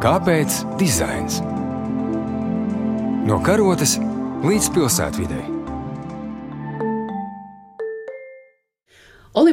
Kāpēc 0.00 0.62
dizains? 0.80 1.42
No 3.28 3.36
karotes 3.44 3.98
līdz 4.40 4.70
pilsētvidai. 4.72 5.49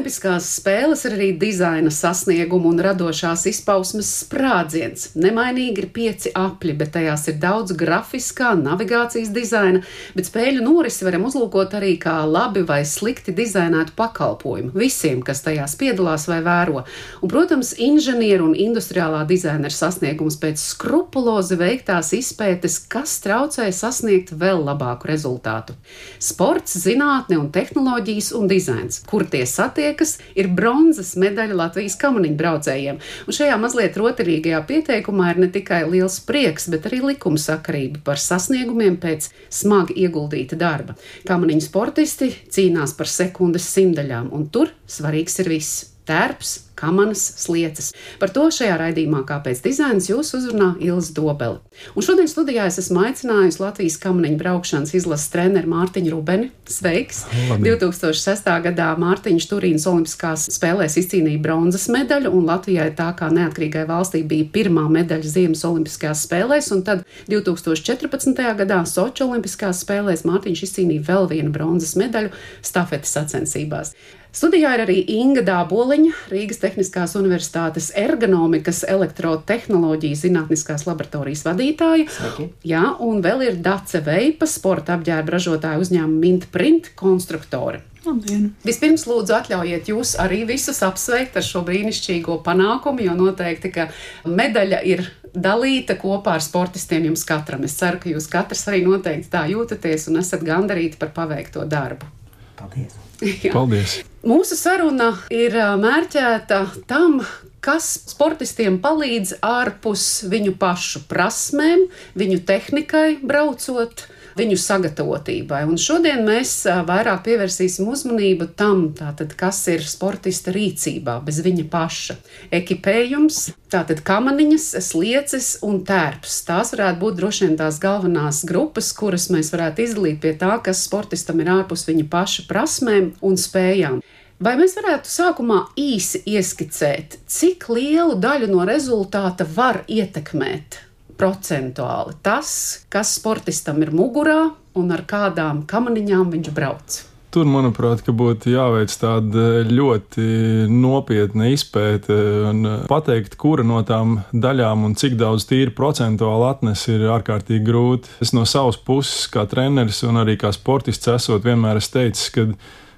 Olimpiskās 0.08 0.46
spēles 0.56 1.02
ir 1.04 1.14
arī 1.18 1.26
dizaina 1.36 1.90
sasniegumu 1.92 2.70
un 2.72 2.78
radošās 2.80 3.42
izpausmes 3.50 4.08
sprādziens. 4.22 5.10
Nemainīgi 5.20 5.82
ir 5.84 5.88
pieci 5.92 6.32
apli, 6.32 6.72
bet 6.80 6.94
tajās 6.94 7.26
ir 7.28 7.36
daudz 7.42 7.74
grafiskā, 7.76 8.54
navigācijas 8.56 9.34
dizaina, 9.36 9.82
bet 10.16 10.30
spēļu 10.30 10.64
norisi 10.64 11.04
varam 11.04 11.26
uzlūkot 11.28 11.76
arī 11.76 11.98
kā 12.00 12.14
labi 12.24 12.64
vai 12.70 12.86
slikti 12.88 13.34
dizainētu 13.36 13.98
pakalpojumu 14.00 14.72
visiem, 14.80 15.20
kas 15.28 15.44
tajās 15.44 15.76
piedalās 15.76 16.30
vai 16.32 16.40
vēro. 16.46 16.86
Un, 17.20 17.28
protams, 17.28 17.74
inženieru 17.76 18.48
un 18.48 18.56
industriālā 18.56 19.26
dizaina 19.28 19.68
ir 19.68 19.76
sasniegums 19.76 20.40
pēc 20.40 20.64
skrupulozi 20.70 21.60
veiktās 21.60 22.14
izpētes, 22.16 22.80
kas 22.88 23.18
traucē 23.28 23.68
sasniegt 23.76 24.32
vēl 24.32 24.64
labāku 24.72 25.12
rezultātu. 25.12 25.76
Sports, 26.16 26.80
zinātne 26.88 27.42
un 27.44 27.52
tehnoloģijas 27.52 28.32
un 28.40 28.48
dizains, 28.48 29.04
kur 29.04 29.28
tie 29.28 29.44
sasniegumi 29.44 29.97
satiekas, 29.98 30.18
ir 30.36 30.48
bronzas 30.48 31.16
medaļa 31.18 31.56
Latvijas 31.56 31.98
kamaniņu 31.98 32.38
braucējiem. 32.38 33.00
Un 33.28 33.34
šajā 33.34 33.58
mazliet 33.58 33.98
rotaļīgajā 33.98 34.62
pieteikumā 34.68 35.32
ir 35.34 35.40
ne 35.42 35.48
tikai 35.50 35.90
liels 35.90 36.20
prieks, 36.20 36.70
bet 36.70 36.86
arī 36.86 37.02
likumsakarība 37.14 38.04
par 38.04 38.18
sasniegumiem 38.18 38.98
pēc 38.98 39.30
smagi 39.50 39.98
ieguldīta 39.98 40.58
darba. 40.58 40.96
Kamaniņu 41.28 41.62
sportisti 41.62 42.32
cīnās 42.50 42.96
par 42.98 43.08
sekundes 43.08 43.68
simtaļām, 43.74 44.32
un 44.32 44.50
tur 44.50 44.70
svarīgs 44.88 45.40
ir 45.40 45.50
viss- 45.50 45.86
tērps, 46.08 46.67
kamanas 46.78 47.24
slieces. 47.42 47.92
Par 48.22 48.32
to 48.34 48.48
šajā 48.54 48.78
raidījumā, 48.82 49.24
kāpēc 49.28 49.64
dizains 49.66 50.10
jūs 50.12 50.34
uzrunā 50.38 50.76
Ilza 50.84 51.16
Dobele. 51.18 51.60
Un 51.98 52.06
šodien 52.06 52.30
studijā 52.30 52.68
es 52.70 52.80
esmu 52.82 53.04
aicinājusi 53.08 53.62
Latvijas 53.62 53.98
kamaniņu 54.02 54.40
braukšanas 54.42 54.94
izlases 54.98 55.32
treneru 55.34 55.72
Mārtiņu 55.74 56.14
Rubeni. 56.14 56.52
Sveiks! 56.70 57.24
Labdien. 57.50 57.78
2006. 57.82 58.50
gadā 58.68 58.90
Mārtiņš 59.02 59.48
Turīnas 59.52 59.88
Olimpiskās 59.90 60.48
spēlēs 60.54 60.98
izcīnīja 61.02 61.42
bronzas 61.44 61.88
medaļu, 61.94 62.34
un 62.38 62.48
Latvijai 62.50 62.90
tā 62.98 63.10
kā 63.18 63.30
neatkarīgai 63.34 63.86
valstī 63.90 64.24
bija 64.28 64.50
pirmā 64.54 64.88
medaļa 64.94 65.34
Ziemas 65.34 65.66
Olimpiskajās 65.68 66.26
spēlēs, 66.28 66.72
un 66.76 66.84
tad 66.88 67.06
2014. 67.32 68.44
gadā 68.62 68.84
Soča 68.90 69.28
Olimpiskās 69.28 69.84
spēlēs 69.86 70.26
Mārtiņš 70.28 70.66
izcīnīja 70.68 71.08
vēl 71.08 71.30
vienu 71.34 71.54
bronzas 71.56 71.96
medaļu 72.00 72.34
stafetes 72.66 73.16
sacensībās. 73.18 73.96
Studijā 74.38 74.76
ir 74.76 74.84
arī 74.84 74.98
Inga 75.16 75.42
Dāboliņa, 75.42 76.12
Rīgas 76.30 76.60
Tehniskās 76.62 77.16
Universitātes 77.18 77.88
ergonomikas 77.98 78.84
elektrotehnoloģijas 78.86 80.22
zinātniskās 80.28 80.84
laboratorijas 80.86 81.42
vadītāja. 81.48 82.06
Sveiki. 82.14 82.46
Jā, 82.70 82.84
un 83.02 83.24
vēl 83.26 83.42
ir 83.48 83.56
Dace 83.66 84.04
Veipa, 84.06 84.46
sporta 84.46 84.94
apģērba 84.94 85.34
ražotāja 85.34 85.82
uzņēmuma 85.82 86.22
Mint 86.22 86.46
Print 86.54 86.92
konstruktore. 87.00 87.82
Labdien. 88.06 88.52
Vispirms, 88.68 89.08
lūdzu, 89.10 89.34
atļaujiet 89.40 89.90
jūs 89.90 90.14
arī 90.22 90.44
visus 90.48 90.84
apsveikt 90.86 91.40
ar 91.42 91.46
šo 91.48 91.64
brīnišķīgo 91.66 92.38
panākumu, 92.46 93.08
jo 93.08 93.16
noteikti, 93.18 93.72
ka 93.74 93.88
medaļa 94.30 94.84
ir 94.86 95.02
dalīta 95.34 95.98
kopā 95.98 96.38
ar 96.38 96.46
sportistiem 96.46 97.10
jums 97.10 97.26
katram. 97.26 97.66
Es 97.66 97.74
ceru, 97.82 97.98
ka 98.04 98.14
jūs 98.14 98.30
katrs 98.30 98.68
arī 98.70 98.86
noteikti 98.86 99.34
tā 99.34 99.48
jūtaties 99.50 100.08
un 100.12 100.22
esat 100.22 100.46
gandarīti 100.46 101.02
par 101.02 101.16
paveikto 101.18 101.66
darbu. 101.66 102.14
Paldies! 102.58 102.98
Jā. 103.46 103.52
Paldies! 103.54 104.00
Mūsu 104.28 104.58
saruna 104.60 105.12
ir 105.34 105.56
mērķēta 105.80 106.62
tam, 106.90 107.22
kas 107.64 107.88
sportistiem 108.10 108.80
palīdz 108.84 109.38
ārpus 109.46 110.06
viņu 110.32 110.56
pašu 110.60 111.06
prasmēm, 111.10 111.88
viņu 112.18 112.42
tehnikai 112.48 113.08
braucot 113.24 114.08
viņu 114.38 114.58
sagatavotībai. 114.62 115.64
Un 115.68 115.80
šodien 115.82 116.24
mēs 116.28 116.54
vairāk 116.88 117.24
pievērsīsim 117.26 117.88
uzmanību 117.92 118.50
tam, 118.60 118.88
tātad, 118.98 119.34
kas 119.38 119.64
ir 119.74 119.86
sportista 119.88 120.54
rīcībā 120.56 121.20
bez 121.26 121.42
viņa 121.46 121.66
paša. 121.72 122.18
Ekipējums, 122.56 123.42
tātad 123.74 124.04
kamaniņas, 124.08 124.70
slieces 124.86 125.50
un 125.66 125.82
tērps. 125.88 126.40
Tās 126.48 126.74
varētu 126.76 127.02
būt 127.04 127.20
droši 127.20 127.48
vien 127.48 127.58
tās 127.60 127.82
galvenās 127.84 128.44
grupas, 128.48 128.94
kuras 128.98 129.30
mēs 129.34 129.52
varētu 129.56 129.86
izdalīt 129.88 130.22
pie 130.24 130.36
tā, 130.40 130.56
kas 130.64 130.86
sportistam 130.88 131.44
ir 131.44 131.52
ārpus 131.60 131.88
viņa 131.90 132.08
paša 132.14 132.48
prasmēm 132.50 133.12
un 133.26 133.38
spējām. 133.42 134.02
Vai 134.38 134.54
mēs 134.60 134.76
varētu 134.78 135.10
sākumā 135.10 135.64
īsi 135.82 136.22
ieskicēt, 136.30 137.18
cik 137.26 137.72
lielu 137.74 138.20
daļu 138.22 138.52
no 138.52 138.68
rezultāta 138.70 139.48
var 139.56 139.82
ietekmēt 139.90 140.84
procentuāli 141.18 142.18
tas, 142.26 142.86
kas 142.94 143.18
sportistam 143.18 143.82
ir 143.84 143.94
mugurā 143.96 144.40
un 144.78 144.94
ar 144.94 145.06
kādām 145.10 145.66
kamaniņām 145.70 146.34
viņš 146.34 146.56
brauc. 146.56 147.04
Tur, 147.28 147.44
manuprāt, 147.52 148.06
būtu 148.08 148.54
jāveic 148.54 148.94
tāda 149.02 149.66
ļoti 149.68 150.24
nopietna 150.72 151.50
izpēte 151.52 152.16
un 152.48 152.64
pateikt, 152.88 153.36
kura 153.38 153.66
no 153.68 153.82
tām 153.86 154.22
daļām 154.32 154.86
un 154.88 154.96
cik 154.98 155.18
daudz 155.20 155.46
tīri 155.50 155.74
procentuāli 155.76 156.48
atnes 156.48 156.86
ir 156.88 157.04
ārkārtīgi 157.18 157.68
grūti. 157.68 158.16
Es 158.24 158.32
no 158.34 158.46
savas 158.48 158.80
puses, 158.80 159.28
kā 159.34 159.44
treneris 159.52 160.00
un 160.08 160.24
arī 160.24 160.38
kā 160.40 160.54
sportists, 160.56 161.12
esot 161.18 161.44
vienmēr 161.46 161.82
es 161.82 161.92
teicu, 161.92 162.32
ka 162.32 162.48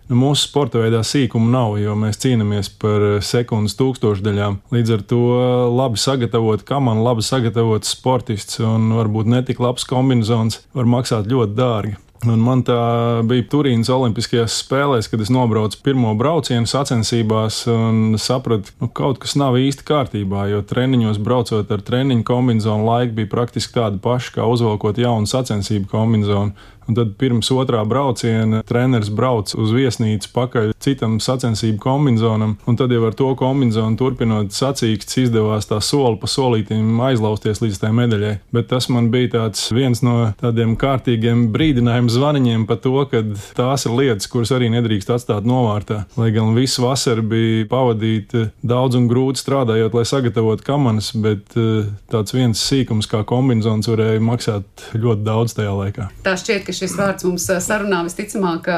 Nu, 0.10 0.18
mūsu 0.18 0.48
sporta 0.48 0.80
veidā 0.82 1.04
sīkumu 1.06 1.52
nav, 1.54 1.76
jo 1.78 1.94
mēs 1.94 2.18
cīnāmies 2.24 2.72
par 2.82 3.04
sekundes 3.22 3.78
tūkstošdaļām. 3.78 4.58
Līdz 4.74 4.96
ar 4.96 5.04
to 5.12 5.22
labi 5.70 6.02
sagatavot 6.02 6.66
kamanu, 6.66 7.06
labi 7.06 7.22
sagatavot 7.26 7.86
sportists 7.86 8.58
un 8.66 8.90
varbūt 8.98 9.30
netik 9.30 9.62
labs 9.62 9.86
kombinācijas 9.86 10.64
var 10.74 10.90
maksāt 10.90 11.30
ļoti 11.30 11.58
dārgi. 11.60 11.98
Un 12.28 12.42
man 12.44 12.66
tā 12.68 12.76
bija 13.24 13.46
Turīnas 13.48 13.88
Olimpiskajās 13.94 14.58
spēlēs, 14.66 15.08
kad 15.08 15.22
es 15.24 15.30
nobraucu 15.32 15.78
pirmo 15.86 16.12
braucienu 16.20 16.68
sacensībās 16.68 17.62
un 17.72 18.18
sapratu, 18.20 18.74
ka 18.74 18.84
nu, 18.84 18.90
kaut 18.92 19.22
kas 19.24 19.38
nav 19.40 19.56
īsti 19.62 19.86
kārtībā. 19.88 20.50
Jo 20.52 20.60
treniņos 20.68 21.22
braucot 21.24 21.72
ar 21.72 21.86
treniņu 21.86 22.26
kombināciju, 22.28 22.82
laika 22.90 23.16
bija 23.22 23.32
praktiski 23.32 23.78
tāda 23.78 24.02
paša 24.04 24.36
kā 24.36 24.50
uzvalkot 24.52 25.00
jaunu 25.00 25.32
sacensību 25.32 25.88
kombināciju. 25.94 26.50
Un 26.90 26.98
tad 26.98 27.12
pirms 27.22 27.52
otrā 27.54 27.84
brauciena 27.86 28.64
treneris 28.66 29.12
brauc 29.14 29.52
uz 29.54 29.74
viesnīcu 29.76 30.32
pakaļ 30.34 30.72
citam 30.82 31.20
sacensību 31.22 31.78
kombinācijam, 31.84 32.56
un 32.66 32.80
tad 32.80 32.94
jau 32.94 33.04
ar 33.06 33.18
to 33.18 33.30
kombināciju 33.38 33.98
turpinot 34.00 34.56
sacīksts 34.56 35.20
izdevās 35.26 35.70
tā 35.70 35.78
soli 35.86 36.18
pa 36.18 36.30
solītim 36.30 36.98
aizlausties 37.06 37.62
līdz 37.62 37.82
tai 37.84 37.92
medaļai. 37.94 38.34
Bet 38.56 38.72
tas 38.72 38.90
man 38.90 39.12
bija 39.14 39.46
viens 39.76 40.02
no 40.06 40.32
tādiem 40.42 40.74
kārtīgiem 40.80 41.48
brīdinājuma 41.54 42.14
zvaniņiem 42.14 42.66
par 42.70 42.82
to, 42.82 42.96
ka 43.12 43.22
tās 43.58 43.86
ir 43.86 43.94
lietas, 43.94 44.30
kuras 44.32 44.54
arī 44.56 44.72
nedrīkst 44.74 45.14
atstāt 45.14 45.46
novārtā. 45.48 46.02
Lai 46.18 46.32
gan 46.34 46.56
visu 46.58 46.84
vasaru 46.88 47.28
bija 47.30 47.68
pavadīta 47.70 48.48
daudz 48.66 48.98
un 48.98 49.06
grūti 49.12 49.44
strādājot, 49.44 49.94
lai 49.94 50.06
sagatavotu 50.10 50.66
kamanas, 50.66 51.12
bet 51.14 51.54
eh, 51.60 51.92
tāds 52.10 52.34
viens 52.34 52.66
sīkums 52.66 53.10
kā 53.12 53.22
kombinācijas 53.30 53.92
varēja 53.92 54.24
maksāt 54.24 54.90
ļoti 54.98 55.26
daudz 55.26 55.56
tajā 55.58 55.76
laikā. 55.76 56.10
Tā 56.26 56.36
šķiet, 56.40 56.66
ka 56.68 56.79
šis 56.80 56.96
vārds 57.00 57.28
mums 57.28 57.48
eh, 57.52 57.62
sarunā 57.64 58.04
visticamāk 58.08 58.70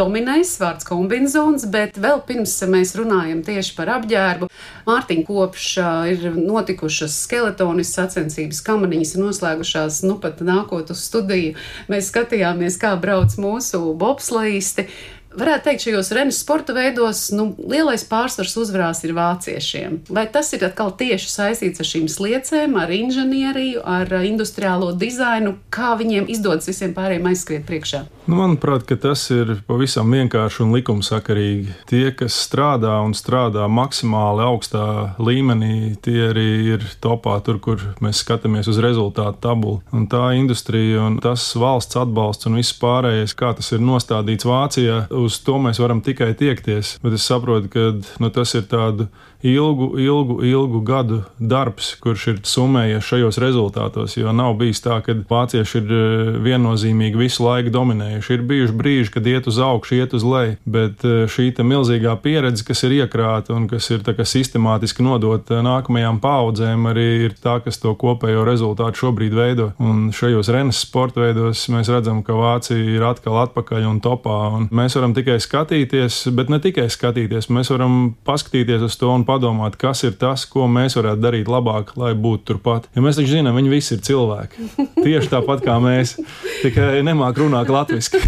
dominēs, 0.00 0.56
vārds 0.62 0.86
kombinācijas, 0.88 1.66
bet 1.72 1.98
vēl 2.00 2.22
pirms 2.28 2.56
mēs 2.70 2.94
runājam 2.98 3.42
tieši 3.46 3.76
par 3.78 3.94
apģērbu, 3.98 4.50
Mārtiņa 4.90 5.26
kopš 5.28 5.66
eh, 5.78 6.10
ir 6.14 6.36
notikušas 6.36 7.14
skeletonis 7.26 7.92
sacensības, 7.96 8.62
kamaniņas 8.66 9.14
ir 9.14 9.24
noslēgušās, 9.24 10.02
nu 10.08 10.18
pat 10.22 10.42
nākot 10.46 10.92
uz 10.94 11.04
studiju, 11.06 11.56
mēs 11.92 12.10
skatījāmies, 12.12 12.78
kā 12.80 12.94
brauc 13.00 13.36
mūsu 13.40 13.82
bobslaisti. 14.00 14.88
Varētu 15.30 15.68
teikt, 15.68 15.84
šajos 15.84 16.08
renes 16.16 16.38
sporta 16.42 16.74
veidos 16.74 17.28
nu, 17.30 17.52
lielais 17.70 18.02
pārsvars 18.08 18.56
uzvarās 18.58 19.04
ir 19.06 19.12
vāciešiem. 19.14 20.00
Vai 20.10 20.24
tas 20.32 20.50
ir 20.56 20.64
atkal 20.66 20.90
tieši 20.98 21.30
saistīts 21.30 21.82
ar 21.82 21.86
šīm 21.86 22.08
sliecēm, 22.10 22.74
ar 22.80 22.90
inženieriju, 22.90 23.84
ar 23.86 24.10
industriālo 24.26 24.90
dizainu, 24.98 25.54
kā 25.70 25.92
viņiem 26.00 26.26
izdodas 26.34 26.66
visiem 26.72 26.96
pārējiem 26.98 27.30
aizskriet 27.30 27.68
priekšā? 27.68 28.02
Nu, 28.30 28.36
manuprāt, 28.38 28.86
tas 29.02 29.24
ir 29.34 29.56
pavisam 29.66 30.12
vienkārši 30.14 30.60
un 30.62 30.74
likumsakarīgi. 30.76 31.72
Tie, 31.90 32.04
kas 32.14 32.36
strādā 32.44 32.92
un 33.02 33.10
strādā 33.18 33.64
maksimāli 33.66 34.44
augstā 34.46 34.84
līmenī, 35.18 35.96
tie 35.98 36.28
arī 36.28 36.44
ir 36.76 36.84
topā, 37.02 37.40
tur, 37.42 37.58
kur 37.58 37.82
mēs 37.98 38.20
skatāmies 38.22 38.70
uz 38.70 38.78
rezultātu 38.84 39.42
tabulu. 39.42 39.80
Un 39.90 40.06
tā 40.12 40.28
industrija 40.38 41.08
un 41.08 41.18
tas 41.24 41.48
valsts 41.58 41.98
atbalsts 41.98 42.46
un 42.46 42.60
viss 42.60 42.76
pārējais, 42.78 43.34
kā 43.34 43.50
tas 43.58 43.72
ir 43.74 43.82
nostādīts 43.82 44.46
Vācijā 44.46 45.00
uz 45.10 45.40
to 45.42 45.58
mēs 45.58 45.82
varam 45.82 45.98
tikai 45.98 46.30
tiekties. 46.38 47.00
Bet 47.02 47.18
es 47.18 47.26
saprotu, 47.26 47.72
ka 47.74 47.88
nu, 48.22 48.30
tas 48.30 48.54
ir 48.54 48.70
tādu 48.70 49.08
ilgu, 49.42 49.98
ilgu, 49.98 50.38
ilgu 50.44 50.80
gadu 50.84 51.22
darbs, 51.38 51.94
kurš 52.00 52.26
ir 52.32 52.40
summējies 52.44 53.06
šajos 53.06 53.38
rezultātos. 53.40 54.16
Jo 54.18 54.34
nav 54.36 54.56
bijis 54.60 54.82
tā, 54.84 55.00
ka 55.04 55.14
vācieši 55.30 55.78
ir 55.80 55.94
eh, 55.96 56.32
viennozīmīgi 56.44 57.20
visu 57.20 57.44
laiku 57.46 57.72
dominējuši. 57.74 58.34
Ir 58.36 58.44
bijuši 58.50 58.76
brīži, 58.76 59.12
kad 59.14 59.26
iet 59.30 59.48
uz 59.50 59.60
augšu, 59.64 59.96
iet 60.00 60.14
uz 60.16 60.26
leju, 60.26 60.58
bet 60.64 61.04
eh, 61.08 61.24
šī 61.30 61.50
milzīgā 61.60 62.14
pieredze, 62.22 62.64
kas 62.66 62.84
ir 62.86 62.96
iekrāta 63.00 63.54
un 63.56 63.66
kas 63.70 63.90
ir 63.90 64.04
sistemātiski 64.30 65.04
nodota 65.04 65.60
nākamajām 65.64 66.20
paudzēm, 66.22 66.86
arī 66.90 67.08
ir 67.26 67.34
tā, 67.40 67.58
kas 67.64 67.80
to 67.82 67.94
kopējo 67.98 68.44
rezultātu 68.46 69.04
šobrīd 69.04 69.34
veido. 69.34 69.70
Un 69.82 70.10
šajos 70.14 70.50
renes 70.52 70.80
sporta 70.84 71.24
veidos 71.24 71.64
mēs 71.72 71.90
redzam, 71.92 72.22
ka 72.26 72.36
Vācija 72.36 72.78
ir 72.78 73.04
atkal 73.06 73.40
atpakaļ 73.46 73.88
un 73.88 74.00
topā. 74.04 74.38
Un 74.56 74.68
mēs 74.74 74.96
varam 74.98 75.14
tikai 75.16 75.38
skatīties, 75.42 76.22
bet 76.36 76.52
ne 76.52 76.60
tikai 76.62 76.88
skatīties, 76.92 77.50
mēs 77.52 77.72
varam 77.72 78.14
paskatīties 78.26 78.84
uz 78.86 78.98
to 79.00 79.10
un 79.12 79.26
padomāt, 79.30 79.78
kas 79.80 80.02
ir 80.06 80.16
tas, 80.20 80.44
ko 80.50 80.66
mēs 80.70 80.98
varētu 80.98 81.22
darīt 81.22 81.50
labāk, 81.50 81.94
lai 82.00 82.12
būtu 82.18 82.52
turpat. 82.52 82.88
Jo 82.96 83.04
mēs 83.04 83.20
taču 83.20 83.36
zinām, 83.36 83.56
viņi 83.56 83.72
visi 83.72 83.94
ir 83.96 84.04
cilvēki. 84.06 84.68
Tieši 85.04 85.30
tāpat 85.32 85.62
kā 85.64 85.78
mēs, 85.82 86.16
tikai 86.64 87.00
nemāk 87.06 87.38
runāt 87.40 87.70
latviešu. 87.70 88.20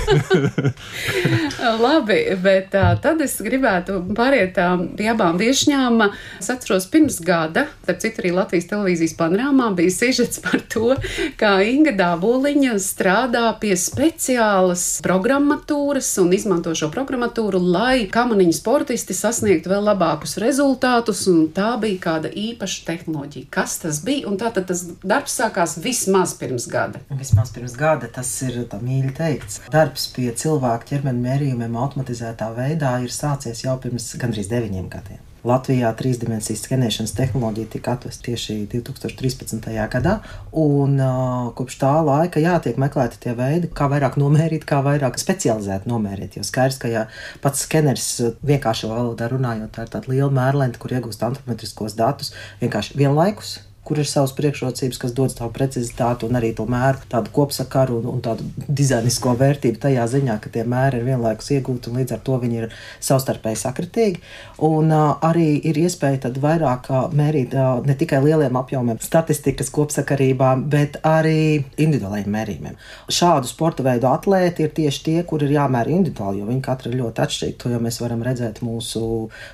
Labi, 1.82 2.18
bet 2.42 2.70
tā, 2.72 2.92
tad 3.02 3.20
es 3.24 3.36
gribētu 3.42 4.00
pāriet 4.16 4.58
pie 4.98 5.08
abām 5.12 5.38
viesņām. 5.40 6.02
Es 6.40 6.50
atceros 6.52 6.88
pirms 6.92 7.20
gada, 7.24 7.66
starp 7.84 8.02
citu 8.02 8.22
arī 8.22 8.32
Latvijas 8.36 8.68
televīzijas 8.70 9.16
panorāmā 9.18 9.70
bija 9.78 9.94
sižets 9.94 10.42
par 10.42 10.62
to, 10.72 10.94
kā 11.40 11.54
Inga 11.66 11.94
Dāboliņa 11.98 12.76
strādā 12.82 13.44
pie 13.62 13.74
speciālas 13.78 14.86
programmatūras 15.04 16.10
un 16.22 16.32
izmanto 16.36 16.74
šo 16.78 16.90
programmatūru, 16.92 17.60
lai 17.62 18.06
kamaniņu 18.12 18.56
sportisti 18.56 19.16
sasniegtu 19.16 19.72
vēl 19.72 19.86
labākus 19.92 20.38
rezultātus, 20.42 20.91
un 21.30 21.46
tā 21.56 21.72
bija 21.82 22.00
kāda 22.06 22.30
īpaša 22.42 22.84
tehnoloģija. 22.88 23.48
Kas 23.54 23.78
tas 23.82 24.02
bija? 24.04 24.26
Un 24.30 24.38
tātad 24.40 24.68
tas 24.70 24.84
darbs 25.02 25.38
sākās 25.40 25.78
vismaz 25.82 26.36
pirms 26.40 26.68
gada. 26.72 27.02
Vismaz 27.22 27.52
pirms 27.54 27.76
gada 27.78 28.10
tas 28.12 28.30
ir 28.46 28.62
mīļi 28.82 29.12
teikts. 29.18 29.60
Darbs 29.72 30.08
pie 30.14 30.30
cilvēku 30.44 30.92
ķermeņa 30.92 31.26
mērījumiem 31.26 31.76
automatizētā 31.86 32.52
veidā 32.56 32.96
ir 33.04 33.12
sācies 33.14 33.64
jau 33.64 33.78
pirms 33.82 34.12
gandrīz 34.20 34.52
deviņiem 34.52 34.88
gadiem. 34.92 35.31
Latvijā 35.48 35.90
trīsdimensijas 35.98 36.62
skenēšanas 36.66 37.14
tehnoloģija 37.18 37.70
tika 37.72 37.96
atvesta 37.96 38.28
tieši 38.28 38.60
2013. 38.70 39.66
gadā, 39.90 40.18
un 40.54 40.94
uh, 41.02 41.48
kopš 41.58 41.78
tā 41.80 41.90
laika 42.06 42.42
jā, 42.42 42.54
tiek 42.62 42.78
meklēti 42.78 43.18
tie 43.24 43.34
veidi, 43.38 43.72
kā 43.74 43.88
vairāk 43.90 44.20
nomērīt, 44.22 44.68
kā 44.68 44.78
vairāk 44.86 45.18
specializēt 45.18 45.88
nomērīt. 45.90 46.38
Jo 46.38 46.46
skaidrs, 46.46 46.78
ka 46.82 46.92
ja 46.92 47.08
pats 47.42 47.66
skeneris 47.66 48.08
vienkārši 48.46 48.92
valodā 48.92 49.32
runājot, 49.32 49.74
tā 49.74 49.88
ir 49.88 49.92
tāda 49.96 50.14
liela 50.14 50.30
mērlente, 50.38 50.78
kur 50.82 50.94
iegūst 50.94 51.26
antropometriskos 51.26 51.98
datus 51.98 52.34
vienkārši 52.62 52.98
vienlaikus 53.02 53.58
kur 53.82 53.98
ir 53.98 54.06
savas 54.06 54.30
priekšrocības, 54.38 54.98
kas 55.02 55.14
dod 55.16 55.32
savu 55.34 55.50
precizitāti 55.54 56.26
un 56.28 56.38
arī 56.38 56.52
tomēr 56.54 57.00
tādu 57.10 57.32
kopsakaru 57.34 57.98
un, 57.98 58.08
un 58.14 58.20
tādu 58.22 58.46
dizainisko 58.68 59.34
vērtību 59.40 59.80
tajā 59.82 60.04
ziņā, 60.12 60.36
ka 60.42 60.52
tie 60.54 60.62
mēri 60.68 61.00
ir 61.00 61.08
vienlaikus 61.08 61.50
iegūti 61.56 61.90
un 61.90 61.98
līdz 61.98 62.14
ar 62.14 62.22
to 62.22 62.38
viņi 62.44 62.60
ir 62.60 62.76
savstarpēji 63.02 63.58
sakritīgi. 63.64 64.22
Un 64.62 64.94
uh, 64.94 65.16
arī 65.26 65.56
ir 65.66 65.80
iespēja 65.82 66.28
tad 66.28 66.38
vairāk 66.42 66.86
uh, 66.92 67.08
mērīt 67.18 67.56
uh, 67.58 67.80
ne 67.86 67.96
tikai 67.98 68.20
lieliem 68.22 68.60
apjomiem 68.60 69.00
statistikas 69.02 69.72
kopsakarībām, 69.74 70.62
bet 70.70 71.00
arī 71.02 71.64
individuālajiem 71.74 72.30
mērījumiem. 72.36 72.78
Šādu 73.10 73.50
sporta 73.50 73.82
veidu 73.86 74.06
atlēti 74.12 74.68
ir 74.68 74.76
tieši 74.78 75.04
tie, 75.08 75.18
kur 75.26 75.42
ir 75.42 75.56
jāmēra 75.56 75.90
individuāli, 75.90 76.38
jo 76.38 76.48
viņi 76.52 76.64
katra 76.68 76.92
ir 76.92 77.00
ļoti 77.02 77.26
atšķirīgi. 77.26 77.58
To 77.64 77.74
jau 77.74 77.82
mēs 77.82 77.98
varam 78.04 78.22
redzēt 78.22 78.62
mūsu 78.62 79.02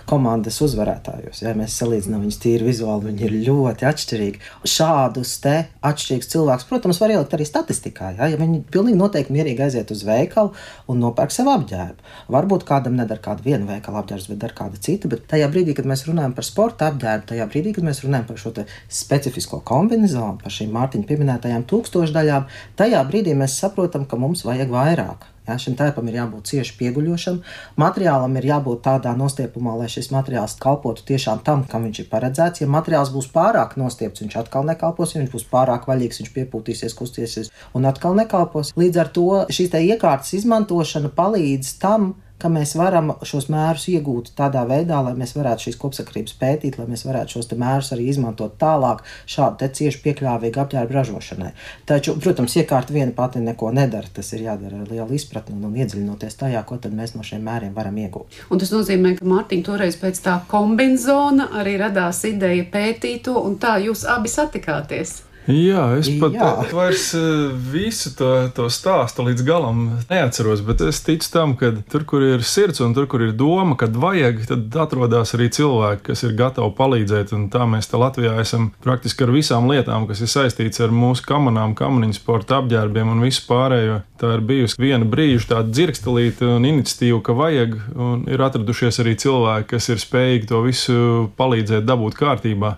komandas 0.09 0.61
uzvarētājos. 0.69 1.41
Ja 1.47 1.57
mēs 1.57 1.81
salīdzinām 1.81 2.27
viņus 2.27 2.41
tīri 2.45 2.69
vizuāli, 2.69 3.09
viņi 3.09 3.25
ir 3.25 3.37
ļoti 3.49 3.89
atšķirīgi 3.89 4.18
atšķirīgi. 4.19 4.41
Šādus 4.69 5.35
te 5.43 5.55
atšķirīgus 5.87 6.31
cilvēkus, 6.33 6.67
protams, 6.69 7.01
var 7.03 7.15
ielikt 7.15 7.35
arī 7.37 7.47
statistikā. 7.47 8.13
Ja, 8.19 8.29
ja 8.33 8.39
viņi 8.41 8.63
pilnīgi 8.73 8.99
noteikti 8.99 9.35
mierīgi 9.35 9.65
aiziet 9.65 9.93
uz 9.95 10.03
veikalu 10.07 10.53
un 10.91 11.01
nopērk 11.03 11.35
sev 11.35 11.51
apģērbu. 11.53 12.07
Varbūt 12.35 12.67
kādam 12.69 12.99
nedara 12.99 13.23
kādu 13.23 13.47
vienu 13.47 13.69
veikalu 13.69 14.03
apģērbu, 14.03 14.35
bet 14.35 14.43
dara 14.45 14.59
kādu 14.59 14.83
citu. 14.83 15.11
Bet 15.13 15.27
tajā 15.31 15.49
brīdī, 15.53 15.77
kad 15.79 15.89
mēs 15.89 16.07
runājam 16.09 16.35
par 16.37 16.47
sporta 16.47 16.91
apģērbu, 16.93 17.29
tajā 17.33 17.49
brīdī, 17.53 17.75
kad 17.77 17.87
mēs 17.87 18.03
runājam 18.05 18.29
par 18.29 18.43
šo 18.43 18.55
specifisko 19.01 19.63
kombināciju, 19.69 20.35
par 20.43 20.55
šīm 20.55 20.75
Mārtiņa 20.75 21.09
pieminētajām 21.09 21.67
tūkstošdaļām, 21.71 22.47
tajā 22.79 23.03
brīdī 23.09 23.35
mēs 23.39 23.59
saprotam, 23.63 24.07
ka 24.09 24.21
mums 24.21 24.45
vajag 24.47 24.73
vairāk. 24.73 25.29
Ja, 25.49 25.55
šim 25.57 25.79
tērpam 25.79 26.09
ir 26.11 26.19
jābūt 26.19 26.51
cieši 26.51 26.75
pieguļošam, 26.77 27.39
materiālam 27.81 28.35
ir 28.37 28.49
jābūt 28.51 28.83
tādā 28.85 29.15
nostiepumā, 29.17 29.79
lai 29.81 29.87
šis 29.89 30.11
materiāls 30.13 30.59
kalpotu 30.61 31.07
tiešām 31.09 31.41
tam, 31.47 31.63
kam 31.71 31.87
viņš 31.89 32.03
ir 32.03 32.11
paredzēts. 32.11 32.61
Ja 32.61 32.69
materiāls 32.69 33.13
būs 33.15 33.31
pārāk 33.33 33.79
nostiepts, 33.81 34.21
viņš 34.21 34.37
atkal 34.43 34.69
nekalpos, 34.69 35.15
ja 35.15 35.23
viņš 35.23 35.33
būs 35.33 35.49
pārāk 35.49 35.89
vaļīgs, 35.89 36.21
viņš 36.21 36.35
piepūtīsies, 36.37 36.97
kustīsies 36.99 37.53
un 37.73 37.89
atkal 37.89 38.19
nekalpos. 38.19 38.75
Līdz 38.77 39.01
ar 39.01 39.13
to 39.17 39.29
šīs 39.49 39.73
iekārtas 39.79 40.37
izmantošana 40.37 41.09
palīdz 41.17 41.79
tam, 41.81 42.13
ka 42.39 42.51
mēs 42.53 42.75
varam 42.79 43.13
šos 43.27 43.49
mērus 43.53 43.89
iegūt 43.93 44.33
tādā 44.39 44.65
veidā, 44.69 45.01
lai 45.05 45.15
mēs 45.19 45.35
varētu 45.37 45.69
šīs 45.69 45.79
kopsakarības 45.81 46.37
pētīt, 46.41 46.79
lai 46.79 46.89
mēs 46.91 47.05
varētu 47.09 47.37
šos 47.37 47.51
mērus 47.59 47.93
arī 47.97 48.09
izmantot 48.13 48.57
tālāk 48.61 49.05
šādu 49.29 49.69
cieši 49.79 50.03
piekļāvīgu 50.05 50.63
apģērbu 50.63 50.97
ražošanai. 50.97 51.53
Taču, 51.89 52.17
protams, 52.23 52.57
iekārta 52.61 52.95
viena 52.95 53.13
pati 53.15 53.43
neko 53.43 53.73
nedara. 53.75 54.09
Tas 54.15 54.33
ir 54.33 54.47
jādara 54.47 54.83
ar 54.83 54.91
lielu 54.91 55.15
izpratni 55.19 55.59
un 55.59 55.77
iedziļinoties 55.77 56.39
tajā, 56.41 56.65
ko 56.67 56.79
mēs 56.89 57.15
no 57.15 57.27
šiem 57.27 57.45
mēriem 57.45 57.75
varam 57.77 57.99
iegūt. 58.01 58.43
Un 58.51 58.63
tas 58.63 58.73
nozīmē, 58.73 59.17
ka 59.19 59.29
Mārtiņa 59.29 59.67
toreiz 59.67 59.99
pēc 60.01 60.23
tā 60.25 60.39
kombinācija 60.49 61.49
arī 61.61 61.77
radās 61.81 62.23
ideja 62.29 62.65
pētīt 62.73 63.27
to, 63.29 63.37
un 63.45 63.59
tā 63.61 63.77
jūs 63.83 64.07
abi 64.09 64.31
satikāties. 64.33 65.28
Jā, 65.49 65.85
es 65.97 66.11
pat 66.21 66.35
Jā. 66.37 66.49
vairs 66.77 67.07
eh, 67.17 67.53
visu 67.73 68.11
to, 68.19 68.29
to 68.53 68.67
stāstu 68.69 69.25
līdz 69.25 69.45
galam 69.49 69.79
neatceros, 70.11 70.61
bet 70.67 70.83
es 70.85 71.01
ticu 71.07 71.31
tam, 71.33 71.55
ka 71.57 71.71
tur, 71.89 72.05
kur 72.11 72.25
ir 72.27 72.45
sirds 72.45 72.83
un 72.85 72.93
tur, 72.93 73.07
kur 73.09 73.25
ir 73.25 73.33
doma, 73.33 73.73
kad 73.81 73.97
vajag, 73.97 74.43
tad 74.51 74.77
atrodas 74.85 75.33
arī 75.39 75.49
cilvēki, 75.57 76.05
kas 76.11 76.27
ir 76.29 76.37
gatavi 76.37 76.75
palīdzēt. 76.77 77.33
Un 77.33 77.49
tā 77.55 77.65
mēs 77.65 77.89
te 77.89 77.97
Latvijā 77.97 78.35
esam 78.43 78.69
praktiski 78.85 79.25
ar 79.25 79.33
visām 79.33 79.73
lietām, 79.73 80.05
kas 80.11 80.21
ir 80.21 80.33
saistīts 80.35 80.85
ar 80.85 80.93
mūsu 80.93 81.25
kamanām, 81.25 81.73
kamaniņu 81.79 82.21
sporta 82.21 82.61
apģērbiem 82.61 83.17
un 83.17 83.25
visu 83.25 83.49
pārējo. 83.49 84.03
Tā 84.21 84.37
ir 84.37 84.45
bijusi 84.45 84.83
viena 84.85 85.09
brīža 85.09 85.55
tāda 85.55 85.73
dzirkstelīta 85.73 86.57
un 86.59 86.69
iniciatīva, 86.69 87.25
ka 87.25 87.41
vajag, 87.41 87.79
un 87.97 88.29
ir 88.29 88.45
atradušies 88.45 89.01
arī 89.01 89.17
cilvēki, 89.25 89.71
kas 89.73 89.89
ir 89.95 90.05
spējīgi 90.05 90.53
to 90.53 90.65
visu 90.69 91.03
palīdzēt 91.41 91.89
dabūt 91.89 92.21
kārtībā. 92.21 92.77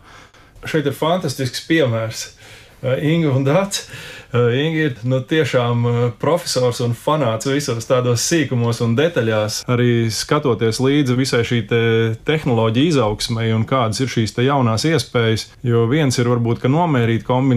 Šeit 0.68 0.86
ir 0.86 0.94
fantastisks 0.94 1.64
piemērs. 1.66 2.28
Inga 2.82 3.30
un 3.30 3.44
Eh, 4.32 4.66
Inga 4.66 4.82
ir 4.86 4.94
nu, 5.02 5.18
tiešām 5.20 5.86
eh, 5.86 5.98
profesors 6.20 6.80
un 6.84 6.94
fanāts 6.94 7.48
visos 7.50 7.86
tādos 7.88 8.22
sīkumos 8.28 8.78
un 8.84 8.94
detaļās. 8.98 9.64
Arī 9.70 10.06
skatoties 10.14 10.78
līdzi 10.82 11.16
visai 11.18 11.42
šī 11.46 11.60
te 11.70 11.80
tehnoloģija 12.28 12.94
izaugsmai 12.94 13.48
un 13.56 13.66
kādas 13.66 14.02
ir 14.04 14.12
šīs 14.12 14.36
jaunās 14.40 14.86
iespējas. 14.86 15.48
Jo 15.66 15.86
viens 15.90 16.18
ir 16.18 16.30
varbūt 16.30 16.68
nomērīt 16.70 17.26
kombināciju 17.26 17.50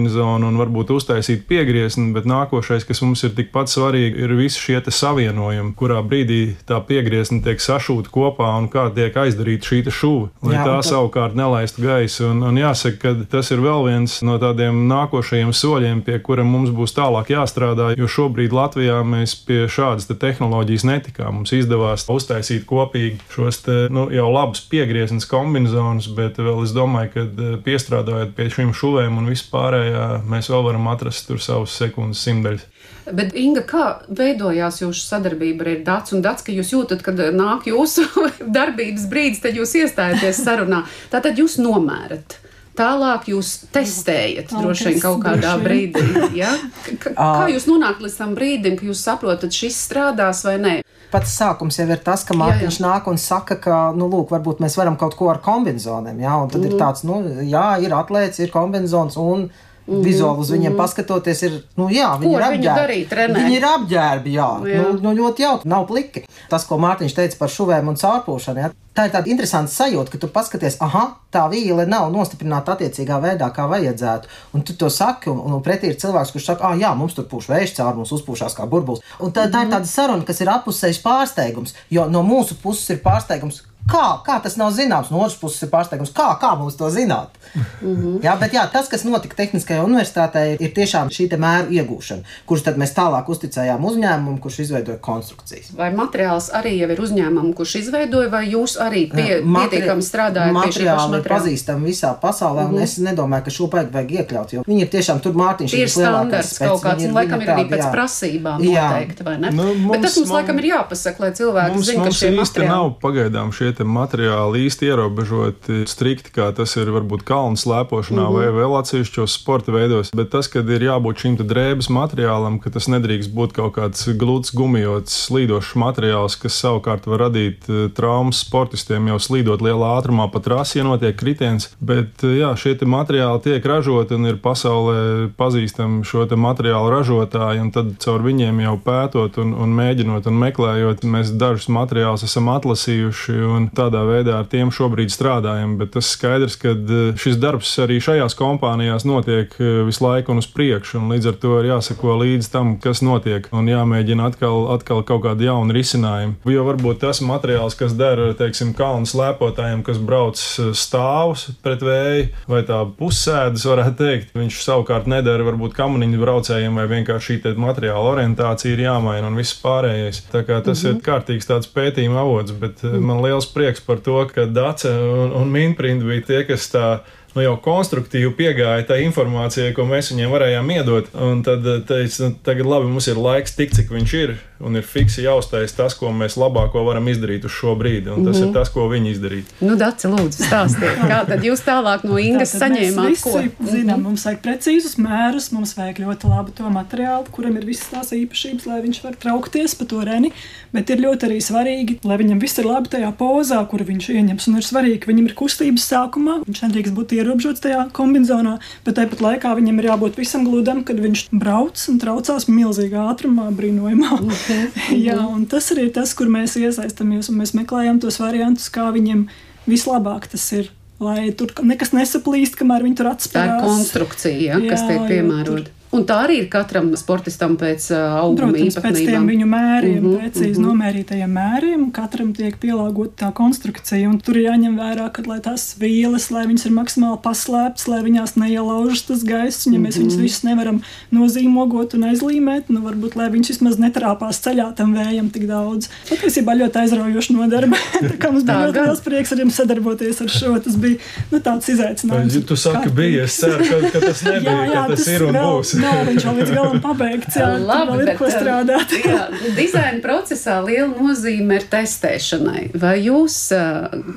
un 0.48 0.58
varbūt 0.58 0.90
uztaisīt 0.96 1.46
piegriezni, 1.48 2.10
bet 2.14 2.26
nākošais, 2.28 2.86
kas 2.88 3.02
mums 3.04 3.22
ir 3.24 3.34
tikpat 3.36 3.70
svarīgi, 3.70 4.24
ir 4.24 4.34
visi 4.36 4.60
šie 4.60 4.80
savienojumi, 4.84 5.74
kurā 5.78 6.00
brīdī 6.04 6.56
tā 6.66 6.80
piegriezni 6.84 7.40
tiek 7.44 7.62
sašūta 7.62 8.10
kopā 8.12 8.50
un 8.58 8.68
kā 8.72 8.88
tiek 8.94 9.14
aizdarīta 9.16 9.70
šī 9.70 9.80
šūna, 9.94 10.30
lai 10.44 10.56
Jā, 10.56 10.64
tā 10.66 10.74
tad... 10.80 10.88
savukārt 10.90 11.38
nelaistu 11.38 11.84
gaisu. 11.84 12.26
Un, 12.32 12.42
un 12.50 12.58
jāsaka, 12.58 12.98
ka 13.00 13.28
tas 13.36 13.52
ir 13.54 13.62
vēl 13.64 13.86
viens 13.88 14.18
no 14.26 14.36
tādiem 14.42 14.84
nākošajiem 14.90 15.54
soļiem, 15.54 16.02
pie 16.06 16.18
kura 16.24 16.44
mums 16.46 16.63
mums 16.64 16.74
būs 16.76 16.94
tālāk 16.96 17.30
jāstrādā, 17.34 17.92
jo 17.98 18.08
šobrīd 18.10 18.54
Latvijā 18.54 19.00
mēs 19.06 19.36
pie 19.46 19.64
šādas 19.70 20.08
te 20.08 20.16
tehnoloģijas 20.18 20.86
netikām. 20.88 21.40
Mums 21.40 21.52
izdevās 21.56 22.06
uztaisīt 22.10 22.64
kopīgi 22.68 23.20
šos 23.34 23.60
te, 23.66 23.78
nu, 23.92 24.06
jau 24.14 24.30
labus 24.32 24.64
piegrieznes 24.70 25.28
kombinācijas, 25.28 26.10
bet 26.16 26.40
vēl 26.40 26.62
es 26.64 26.74
domāju, 26.76 27.12
ka 27.14 27.24
eh, 27.24 27.56
piestrādājot 27.64 28.34
pie 28.36 28.48
šīm 28.52 28.72
šuvēm 28.76 29.20
un 29.20 29.30
vispārējā, 29.32 30.06
mēs 30.30 30.50
vēl 30.52 30.64
varam 30.70 30.88
atrast 30.92 31.28
tur 31.28 31.42
savus 31.42 31.76
sekundes 31.76 32.24
simtdaļas. 32.24 32.68
Bet, 33.04 33.34
Inga, 33.36 33.60
kā 33.68 33.84
veidojās 34.08 34.80
jūsu 34.80 35.02
sadarbība 35.04 35.66
ar 35.66 35.82
Dācu 35.84 36.16
un 36.16 36.24
Dācu, 36.24 36.46
ka 36.46 36.54
jūs 36.56 36.72
jūtat, 36.72 37.04
kad 37.04 37.20
nāk 37.36 37.68
jūsu 37.68 38.06
darbības 38.56 39.04
brīdis, 39.10 39.42
tad 39.44 39.58
jūs 39.58 39.76
iestājaties 39.82 40.40
sarunā? 40.40 40.84
Tātad 41.12 41.36
jūs 41.40 41.58
nomērat. 41.60 42.38
Tālāk 42.74 43.28
jūs 43.30 43.50
testējat 43.74 44.50
droši 44.50 44.88
vien 44.88 45.02
kaut 45.02 45.20
kādā 45.22 45.54
brīdī. 45.62 46.02
Ja? 46.34 46.50
K 46.82 47.12
kā 47.14 47.46
jūs 47.52 47.68
nonākat 47.70 48.02
līdz 48.02 48.16
tam 48.18 48.32
brīdim, 48.34 48.78
ka 48.80 48.88
jūs 48.88 49.02
saprotat, 49.06 49.54
šis 49.54 49.78
strādās 49.86 50.42
vai 50.46 50.56
nē? 50.62 50.72
Pats 51.12 51.36
sākums 51.38 51.78
jau 51.78 51.86
ir 51.86 52.00
tas, 52.02 52.24
ka 52.26 52.34
Mārtiņš 52.34 52.80
nāk 52.82 53.06
un 53.10 53.20
saka, 53.22 53.56
ka, 53.62 53.76
nu, 53.94 54.08
lūk, 54.10 54.32
varbūt 54.34 54.62
mēs 54.64 54.74
varam 54.80 54.98
kaut 54.98 55.14
ko 55.18 55.30
ar 55.30 55.38
kombinācijām. 55.44 56.10
Ja? 56.18 56.40
Un 56.42 56.50
tad 56.50 56.64
mm. 56.64 56.72
ir 56.72 56.80
tāds, 56.80 57.04
nu, 57.06 57.20
jā, 57.46 57.68
ir 57.84 57.94
atlēts, 57.94 58.42
ir 58.42 58.50
kombinācijas 58.54 59.20
un 59.22 59.46
Mm 59.86 59.94
-hmm. 59.94 60.04
Vizuāli 60.04 60.38
uz 60.40 60.50
viņiem 60.50 60.70
mm 60.70 60.74
-hmm. 60.74 60.82
paskatoties, 60.82 61.42
ir, 61.42 61.52
nu, 61.76 61.88
jā, 61.88 62.18
viņi 62.20 62.32
ko 62.32 62.38
ir 62.38 62.44
apģērbi. 62.44 63.34
Viņi 63.34 63.56
ir 63.56 63.64
apģērbi, 63.64 64.30
jā. 64.32 64.50
jā. 64.64 64.82
Nu, 64.82 64.98
nu, 65.02 65.12
ļoti 65.20 65.42
jauki, 65.42 65.68
nav 65.68 65.86
pliki. 65.86 66.24
Tas, 66.48 66.64
ko 66.64 66.78
Mārtiņš 66.78 67.14
teica 67.14 67.36
par 67.38 67.48
šuvēm 67.48 67.88
un 67.88 67.96
caurpūšanu, 67.96 68.58
jā, 68.60 68.70
tā 68.94 69.04
ir 69.04 69.12
tāda 69.12 69.30
interesanta 69.30 69.72
sajūta, 69.72 70.10
ka 70.10 70.18
tu 70.18 70.28
paskaties, 70.28 70.76
ah, 70.80 71.18
tā 71.32 71.50
vīle 71.50 71.86
nav 71.86 72.12
nostiprināta 72.12 72.72
attiecīgā 72.72 73.20
veidā, 73.20 73.50
kā 73.52 73.68
vajadzētu. 73.68 74.28
Un 74.54 74.62
tu 74.62 74.72
to 74.72 74.90
saki, 74.90 75.30
un, 75.30 75.38
un 75.38 75.62
pretī 75.62 75.90
ir 75.90 76.00
cilvēks, 76.00 76.32
kurš 76.32 76.44
saka, 76.44 76.64
ah, 76.70 76.78
jā, 76.78 76.94
mums 76.94 77.14
tur 77.14 77.24
pūš 77.24 77.50
vējš 77.52 77.76
cauri, 77.76 77.96
mums 77.96 78.12
uzpūšās 78.12 78.56
kā 78.56 78.66
burbulis. 78.66 79.02
Un 79.20 79.32
tā, 79.32 79.50
tā 79.50 79.66
ir 79.66 79.70
tāda 79.74 79.86
saruna, 79.86 80.24
kas 80.24 80.40
ir 80.40 80.48
apusējis 80.48 81.02
pārsteigums, 81.02 81.74
jo 81.90 82.08
no 82.08 82.22
mūsu 82.22 82.54
puses 82.62 82.90
ir 82.90 83.02
pārsteigums 83.04 83.62
Kā, 83.84 84.04
kā 84.24 84.38
tas 84.40 84.56
nav 84.56 84.72
zināms? 84.72 85.10
No 85.12 85.20
otras 85.20 85.36
puses, 85.36 85.60
ir 85.66 85.68
pārsteigums, 85.68 86.12
kā, 86.16 86.30
kā 86.40 86.54
mums 86.56 86.76
to 86.80 86.88
zināt. 86.90 87.36
Mm 87.54 87.96
-hmm. 87.96 88.20
jā, 88.24 88.38
bet 88.40 88.52
jā, 88.52 88.64
tas, 88.72 88.88
kas 88.88 89.04
notika 89.04 89.36
Tehniskajā 89.36 89.84
universitātē, 89.84 90.56
ir 90.60 90.72
tiešām 90.72 91.08
šī 91.12 91.28
mēru 91.38 91.68
iegūšana, 91.70 92.22
kurus 92.46 92.64
mēs 92.64 92.94
tālāk 92.96 93.28
uzticējām 93.28 93.84
uzņēmumam, 93.84 94.38
kurš 94.40 94.58
izveidoja 94.58 94.98
konstrukcijas. 94.98 95.66
Vai 95.76 95.90
materiāls 95.92 96.48
arī 96.52 96.78
jau 96.78 96.90
ir 96.90 97.00
uzņēmumam, 97.00 97.52
kurš 97.54 97.74
izveidoja, 97.74 98.30
vai 98.30 98.48
jūs 98.48 98.78
arī 98.80 99.10
pie, 99.12 99.40
Materi 99.44 99.70
pietiekami 99.70 100.02
strādājat 100.02 100.52
pie 100.52 100.72
šī 100.72 100.84
materiāla? 100.84 101.16
ir 101.16 101.28
pazīstami 101.28 101.84
visā 101.90 102.14
pasaulē, 102.20 102.62
mm 102.62 102.66
-hmm. 102.66 102.68
un 102.68 102.74
mhm. 102.74 102.82
es 102.84 102.98
nedomāju, 102.98 103.44
ka 103.44 103.50
šo 103.50 103.66
paiet 103.66 103.92
vajag 103.92 104.10
iekļaut, 104.10 104.52
jo 104.52 104.62
viņi 104.66 104.80
ir 104.80 104.88
tiešām 104.88 105.20
tur 105.20 105.32
Mārtiņš. 105.32 105.74
Ir 105.74 105.88
standarts 105.88 106.58
kaut 106.58 106.82
kāds, 106.82 107.04
un 107.04 107.14
laikam 107.14 107.40
ir 107.42 107.48
arī 107.48 107.68
pēc 107.68 107.84
jā. 107.84 107.92
prasībām 107.92 108.64
noteikti, 108.64 109.24
vai 109.24 109.38
ne? 109.38 109.50
Nu, 109.50 109.74
mums, 109.74 109.92
bet 109.92 110.02
tas 110.02 110.16
mums 110.16 110.30
laikam 110.30 110.58
ir 110.58 110.64
jāpasaka, 110.64 111.20
lai 111.20 111.32
cilvēki 111.32 111.78
zinātu, 111.78 112.04
ka 112.04 112.10
šie 112.10 112.30
materiāli 112.30 112.68
nav 112.68 112.92
pagaidām 113.02 113.52
šie 113.52 113.73
materiāli 113.82 114.64
īsti 114.68 114.86
ierobežoti 114.86 115.82
strikti, 115.90 116.30
kā 116.34 116.52
tas 116.54 116.76
ir 116.78 116.92
varbūt 116.94 117.24
kalnu 117.26 117.58
slēpošanā 117.58 118.22
mm 118.22 118.30
-hmm. 118.30 118.38
vai 118.38 118.62
vēl 118.62 118.78
atsevišķos 118.78 119.34
sporta 119.34 119.72
veidos. 119.72 120.12
Bet 120.14 120.30
tas, 120.30 120.48
ka 120.48 120.60
ir 120.60 120.86
jābūt 120.86 121.24
šim 121.24 121.36
drēbes 121.36 121.90
materiālam, 121.90 122.60
ka 122.62 122.70
tas 122.70 122.86
nedrīkst 122.88 123.32
būt 123.34 123.52
kaut 123.56 123.74
kāds 123.74 124.06
glūts, 124.18 124.54
gumijots, 124.54 125.26
slīdošs 125.26 125.74
materiāls, 125.74 126.36
kas 126.40 126.60
savukārt 126.62 127.06
var 127.06 127.26
radīt 127.26 127.68
eh, 127.68 127.88
traumas 127.94 128.44
sportistiem 128.44 129.08
jau 129.08 129.18
slīdot 129.18 129.62
lielā 129.64 129.98
ātrumā 129.98 130.28
pa 130.32 130.40
trasi, 130.40 130.78
ja 130.78 130.84
notiek 130.84 131.16
kritiens. 131.16 131.70
Bet 131.80 132.24
eh, 132.24 132.38
jā, 132.40 132.54
šie 132.56 132.76
materiāli 132.84 133.42
tiek 133.42 133.66
ražoti 133.66 134.14
un 134.14 134.26
ir 134.26 134.36
pasaulē 134.42 135.30
pazīstami 135.38 136.04
šo 136.04 136.26
materiālu 136.36 136.90
ražotāji, 136.92 137.60
un 137.60 137.70
tad 137.74 137.94
caur 138.02 138.22
viņiem 138.24 138.60
jau 138.64 138.76
pētot 138.84 139.38
un, 139.42 139.54
un 139.54 139.74
mēģinot 139.76 140.28
un 140.30 140.38
meklējot, 140.40 141.04
mēs 141.04 141.32
dažus 141.38 141.68
materiālus 141.72 142.26
esam 142.26 142.50
atlasījuši. 142.52 143.36
Un 143.54 143.63
tādā 143.74 144.02
veidā 144.08 144.38
ar 144.40 144.48
tiem 144.50 144.72
šobrīd 144.74 145.12
strādājam, 145.12 145.76
bet 145.80 145.94
tas 145.96 146.10
skaidrs, 146.14 146.56
ka 146.60 146.74
eh, 146.74 147.14
šis 147.20 147.38
darbs 147.42 147.72
arī 147.82 148.00
šajās 148.04 148.36
kompānijās 148.38 149.06
notiek 149.08 149.54
eh, 149.58 149.82
visu 149.86 150.04
laiku 150.04 150.34
un 150.34 150.42
uz 150.42 150.48
priekšu, 150.50 150.98
un 151.00 151.14
līdz 151.14 151.30
ar 151.30 151.38
to 151.42 151.54
ir 151.60 151.70
jāsako 151.72 152.18
līdz 152.22 152.50
tam, 152.52 152.74
kas 152.82 153.02
notiek, 153.04 153.48
un 153.54 153.68
jāmēģina 153.70 154.30
atkal, 154.30 154.68
atkal 154.74 155.04
kaut 155.06 155.24
kādu 155.26 155.48
jaunu 155.48 155.74
risinājumu. 155.76 156.36
Jo 156.50 156.66
varbūt 156.68 157.02
tas 157.04 157.22
materiāls, 157.24 157.76
kas 157.78 157.96
der, 157.98 158.22
teiksim, 158.38 158.74
kalnu 158.76 159.08
slēpotājiem, 159.08 159.84
kas 159.86 160.00
brauc 160.02 160.40
eh, 160.40 160.72
stāvus 160.76 161.48
pret 161.64 161.84
vēju, 161.84 162.28
vai 162.50 162.62
tā 162.66 162.80
pussēdes, 162.98 163.66
varētu 163.68 163.98
teikt, 164.00 164.34
viņš 164.36 164.60
savukārt 164.64 165.08
nedara 165.10 165.46
varbūt 165.46 165.76
kamaniņu 165.76 166.20
braucējiem, 166.20 166.80
vai 166.80 166.88
vienkārši 166.90 167.24
šī 167.24 167.54
materiāla 167.60 168.14
orientācija 168.14 168.74
ir 168.74 168.84
jāmaina 168.86 169.28
un 169.28 169.38
viss 169.38 169.56
pārējais. 169.62 170.24
Tā 170.32 170.44
kā 170.46 170.60
tas 170.64 170.82
mm 170.82 170.90
-hmm. 170.90 170.96
ir 170.96 171.04
kārtīgs 171.08 171.48
tāds 171.48 171.70
pētījuma 171.70 172.20
avots, 172.20 172.52
bet 172.52 172.82
mm 172.82 172.90
-hmm. 172.90 173.06
man 173.08 173.22
liels 173.22 173.46
prieks 173.54 173.82
par 173.84 174.02
to, 174.04 174.18
ka 174.30 174.48
Dace 174.50 174.90
un, 174.90 175.34
un 175.40 175.52
Minprint 175.52 176.04
bija 176.04 176.26
tie, 176.28 176.40
kas 176.48 176.68
tā 176.72 176.88
nu, 177.34 177.42
jau 177.42 177.54
konstruktīvi 177.62 178.32
piegāja 178.38 178.86
tai 178.88 179.02
informācijai, 179.06 179.74
ko 179.76 179.86
mēs 179.88 180.12
viņiem 180.12 180.34
varējām 180.34 180.72
iedot. 180.76 181.10
Un 181.26 181.42
tad 181.46 181.66
eh, 181.66 181.80
teica, 181.86 182.28
nu, 182.28 182.38
tagad 182.46 182.70
labi, 182.70 182.90
mums 182.92 183.08
ir 183.10 183.20
laiks 183.20 183.56
tik, 183.58 183.74
cik 183.76 183.90
viņš 183.94 184.14
ir, 184.20 184.36
un 184.64 184.78
ir 184.78 184.86
fiksi 184.88 185.24
jāuztais 185.24 185.74
tas, 185.76 185.94
ko 185.98 186.10
mēs 186.14 186.38
labāko 186.40 186.84
varam 186.86 187.08
izdarīt 187.12 187.44
uz 187.46 187.54
šo 187.54 187.74
brīdi. 187.78 188.10
Un 188.10 188.24
tas 188.24 188.36
mm 188.36 188.40
-hmm. 188.40 188.42
ir 188.42 188.46
mhm. 188.46 188.54
tas, 188.54 188.72
ko 188.74 188.88
viņi 188.88 189.10
izdarīja. 189.14 189.44
Nu, 189.60 189.76
Dārci, 189.80 190.10
lūdzu, 190.10 190.48
stāstiet, 190.48 191.00
kā 191.12 191.20
tad 191.28 191.44
jūs 191.44 191.64
tālāk 191.66 192.04
no 192.08 192.18
Ingas 192.18 192.54
saņēmāt? 192.56 193.10
Mēs 193.10 193.24
visi 193.24 193.50
ko? 193.58 193.70
zinām, 193.70 194.02
mums 194.02 194.24
vajag 194.26 194.40
precīzus 194.46 194.98
mērus, 194.98 195.50
mums 195.52 195.76
vajag 195.76 196.00
ļoti 196.04 196.30
labu 196.32 196.50
to 196.56 196.70
materiālu, 196.70 197.26
kuram 197.30 197.56
ir 197.56 197.66
visas 197.66 197.88
tās 197.92 198.12
īpašības, 198.12 198.66
lai 198.66 198.80
viņš 198.82 199.02
var 199.04 199.14
traukties 199.16 199.74
pa 199.74 199.84
to 199.84 200.00
reni. 200.04 200.32
Bet 200.72 200.90
ir 200.90 200.98
ļoti 200.98 201.28
arī 201.28 201.38
svarīgi, 201.38 201.98
lai 202.04 202.16
viņam 202.18 202.40
viss 202.42 202.58
ir 202.58 202.66
labi 202.66 202.88
tajā 202.88 203.12
pozā, 203.18 203.60
kur 203.70 203.84
viņš 203.86 204.08
ieņems. 204.10 204.48
Un 204.48 204.56
ir 204.58 204.66
svarīgi, 204.66 204.98
ka 205.04 205.10
viņam 205.12 205.28
ir 205.28 205.34
kustības 205.38 205.86
sākumā, 205.92 206.40
viņš 206.48 206.62
nedrīkst 206.64 206.94
būt 206.96 207.14
ierobežots 207.14 207.62
tajā 207.62 207.84
kombinācijā, 207.94 208.58
bet 208.84 208.98
tāpat 208.98 209.20
laikā 209.20 209.54
viņam 209.54 209.78
ir 209.78 209.88
jābūt 209.90 210.18
visam 210.18 210.44
gludam, 210.48 210.82
kad 210.84 210.98
viņš 210.98 211.28
brauc 211.30 211.78
un 211.90 212.00
traucās 212.02 212.48
milzīgā 212.48 213.06
ātrumā, 213.12 213.50
brīnojamā. 213.54 214.18
Jā, 215.06 215.18
un 215.26 215.44
tas 215.50 215.70
arī 215.74 215.88
ir 215.88 215.92
tas, 215.96 216.14
kur 216.16 216.30
mēs 216.32 216.56
iesaistamies 216.60 217.30
un 217.32 217.40
mēs 217.42 217.54
meklējam 217.56 218.00
tos 218.02 218.20
variantus, 218.22 218.70
kā 218.72 218.88
viņiem 218.94 219.26
vislabāk 219.70 220.28
tas 220.32 220.46
ir. 220.56 220.72
Lai 221.02 221.32
tur 221.36 221.50
nekas 221.66 221.90
nesaplīst, 221.92 222.54
kamēr 222.56 222.84
viņi 222.86 222.96
tur 223.00 223.08
atspēlē. 223.10 223.56
Tā 223.56 223.56
ir 223.58 223.64
konstrukcija, 223.66 224.36
ja, 224.38 224.58
jā, 224.62 224.70
kas 224.70 224.84
tiek 224.86 225.02
piemērota. 225.10 225.72
Un 225.94 226.02
tā 226.08 226.16
arī 226.24 226.40
ir 226.42 226.46
katram 226.50 226.88
sportistam 226.98 227.54
pēc 227.58 227.86
auguma 227.94 228.50
Protams, 228.50 228.78
pēc 228.82 228.98
tiem 228.98 229.26
viņu 229.30 229.46
mēriem, 229.46 230.00
mm 230.00 230.06
-hmm, 230.06 230.16
precīzi 230.22 230.48
mm 230.48 230.64
-hmm. 230.64 230.66
nomērītajiem 230.68 231.32
mēriem, 231.38 231.84
katram 231.94 232.32
tiek 232.34 232.56
pielāgota 232.58 233.14
tā 233.24 233.32
konstrukcija. 233.32 234.08
Un 234.10 234.18
tur 234.18 234.36
ir 234.36 234.48
jāņem 234.48 234.74
vērā, 234.78 235.06
ka 235.12 235.22
lai 235.26 235.38
tās 235.40 235.76
vīles, 235.78 236.30
lai 236.34 236.46
viņas 236.50 236.66
ir 236.66 236.72
maksimāli 236.72 237.18
paslēptas, 237.22 237.86
lai 237.88 238.00
viņās 238.02 238.34
neielaužas 238.36 239.02
tas 239.02 239.22
gaiss, 239.24 239.66
un 239.66 239.74
ja 239.74 239.80
mēs 239.80 239.96
mm 239.96 240.02
-hmm. 240.02 240.10
viņus 240.10 240.22
visus 240.22 240.42
nevaram 240.42 240.82
nozīmogot 241.12 241.94
un 241.94 242.02
aizlīmēt, 242.10 242.64
nu 242.68 242.80
varbūt, 242.80 243.16
lai 243.16 243.30
viņš 243.30 243.48
vismaz 243.48 243.78
netrāpās 243.78 244.42
ceļā 244.44 244.74
tam 244.74 244.94
vējam 244.94 245.30
tik 245.30 245.46
daudz. 245.46 245.88
Patiesībā 246.10 246.58
ļoti 246.58 246.78
aizraujoši 246.82 247.32
nodarbe. 247.32 247.76
tā 248.10 248.16
kā 248.18 248.32
mums 248.32 248.44
bija 248.44 248.66
ļoti 248.66 248.82
liels 248.82 249.00
prieks 249.00 249.32
ar 249.32 249.38
jums 249.38 249.54
sadarboties 249.54 250.20
ar 250.20 250.28
šo, 250.28 250.58
tas 250.58 250.76
bija 250.76 250.96
nu, 251.30 251.38
tāds 251.38 251.68
izaicinājums. 251.68 252.44
Tu 252.46 252.56
saki, 252.56 252.90
bija, 252.90 253.24
es 253.24 253.38
ceru, 253.40 253.64
ka, 253.64 253.90
ka 253.92 254.00
tas 254.00 254.22
nebija, 254.28 254.52
jā, 254.52 254.66
jā, 254.66 254.82
ka 254.82 254.88
tas, 254.88 255.04
tas 255.04 255.14
ir 255.14 255.22
un 255.22 255.34
vēl, 255.34 255.56
būs 255.58 255.83
nav 255.84 256.00
viņš 256.08 256.26
vēl 256.28 256.38
līdz 256.40 256.52
galam 256.54 256.80
pabeigts. 256.84 257.38
Jā, 257.38 257.50
Labi, 257.60 257.98
ir 258.04 258.12
ko 258.18 258.30
strādāt. 258.32 258.94
jā, 259.04 259.20
dizaina 259.56 260.00
procesā 260.04 260.58
liela 260.64 260.90
nozīme 260.94 261.58
ir 261.60 261.66
testēšanai. 261.72 262.64
Vai 262.80 262.96
jūs 263.06 263.38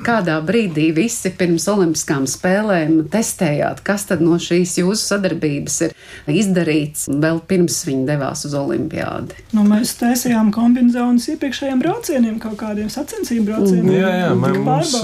kādā 0.06 0.38
brīdī 0.46 0.88
visi 0.96 1.32
pirms 1.38 1.68
Olimpiskām 1.70 2.26
spēlēm 2.30 3.00
testējāt, 3.12 3.82
kas 3.86 4.08
tad 4.08 4.22
no 4.24 4.38
šīs 4.42 4.78
jūsu 4.80 5.12
sadarbības 5.12 5.80
ir 5.88 5.96
izdarīts 6.32 7.08
vēl 7.08 7.42
pirms 7.48 7.80
viņi 7.88 8.06
devās 8.08 8.44
uz 8.48 8.56
Olimpiādi? 8.58 9.38
Nu, 9.56 9.64
mēs 9.68 9.94
taisījām 10.00 10.52
kombinācijas 10.54 11.28
iepriekšējiem 11.34 11.82
braucieniem, 11.82 12.38
kaut 12.42 12.58
kādiem 12.60 12.88
sacensību 12.92 13.48
braucieniem. 13.50 13.92
Jā, 13.98 14.12
jā, 14.22 14.30
man, 14.38 14.60
mums 14.66 14.94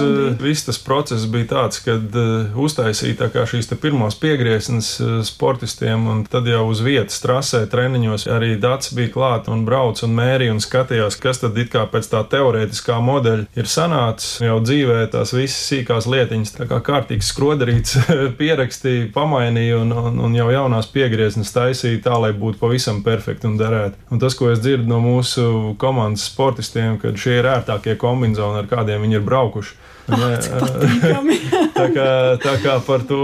viss 0.41 0.67
tas 0.69 0.81
process 0.83 1.27
bija 1.31 1.51
tāds, 1.55 1.81
kad 1.85 2.19
uh, 2.19 2.55
uztaisīja 2.65 3.19
tā 3.25 3.47
šīs 3.51 3.71
pirmās 3.81 4.17
piegrieziens 4.21 4.95
uh, 5.03 5.17
sportistiem, 5.27 6.07
un 6.11 6.25
tad 6.31 6.49
jau 6.51 6.54
uz 6.63 6.83
vietas 6.85 7.19
trasē, 7.23 7.65
treniņos 7.71 8.27
arī 8.31 8.55
Dats 8.61 8.93
bija 8.95 9.13
klāt 9.15 9.49
un 9.53 9.65
brauc 9.67 10.03
un 10.07 10.15
mērīja 10.17 10.55
un 10.55 10.63
skatījās, 10.63 11.19
kas 11.21 11.43
tad 11.43 11.59
it 11.59 11.73
kā 11.73 11.85
pēc 11.91 12.11
tā 12.13 12.23
teorētiskā 12.31 13.01
modeļa 13.05 13.49
ir 13.59 13.71
sanācis 13.71 14.45
jau 14.45 14.59
dzīvē 14.63 15.01
tās 15.13 15.35
visas 15.35 15.59
sīkās 15.71 16.09
lietiņas, 16.11 16.55
tā 16.59 16.69
kā 16.71 16.81
kārtīgs 16.85 17.33
skrodarīts 17.33 17.99
pierakstīja, 18.41 19.11
pamainīja 19.15 19.81
un, 19.83 19.95
un, 20.05 20.21
un 20.29 20.37
jau 20.39 20.51
jaunās 20.53 20.91
piegrieznes 20.95 21.53
taisīja 21.55 22.05
tā, 22.07 22.19
lai 22.21 22.33
būtu 22.37 22.61
pavisam 22.63 23.03
perfekti 23.07 23.51
un 23.51 23.59
derētu. 23.61 23.99
Un 24.15 24.23
tas, 24.23 24.37
ko 24.39 24.53
es 24.53 24.63
dzirdu 24.63 24.89
no 24.91 25.01
mūsu 25.05 25.75
komandas 25.81 26.29
sportistiem, 26.31 26.99
kad 27.03 27.19
šie 27.21 27.41
ir 27.41 27.51
ērtākie 27.57 27.99
kombinācijas, 28.01 28.63
ar 28.63 28.71
kādiem 28.71 29.05
viņi 29.05 29.21
ir 29.21 29.27
braukuši. 29.27 29.75
Tā, 31.75 31.87
kā, 31.91 32.09
tā 32.43 32.53
kā 32.63 32.75
par 32.87 33.03
to 33.09 33.19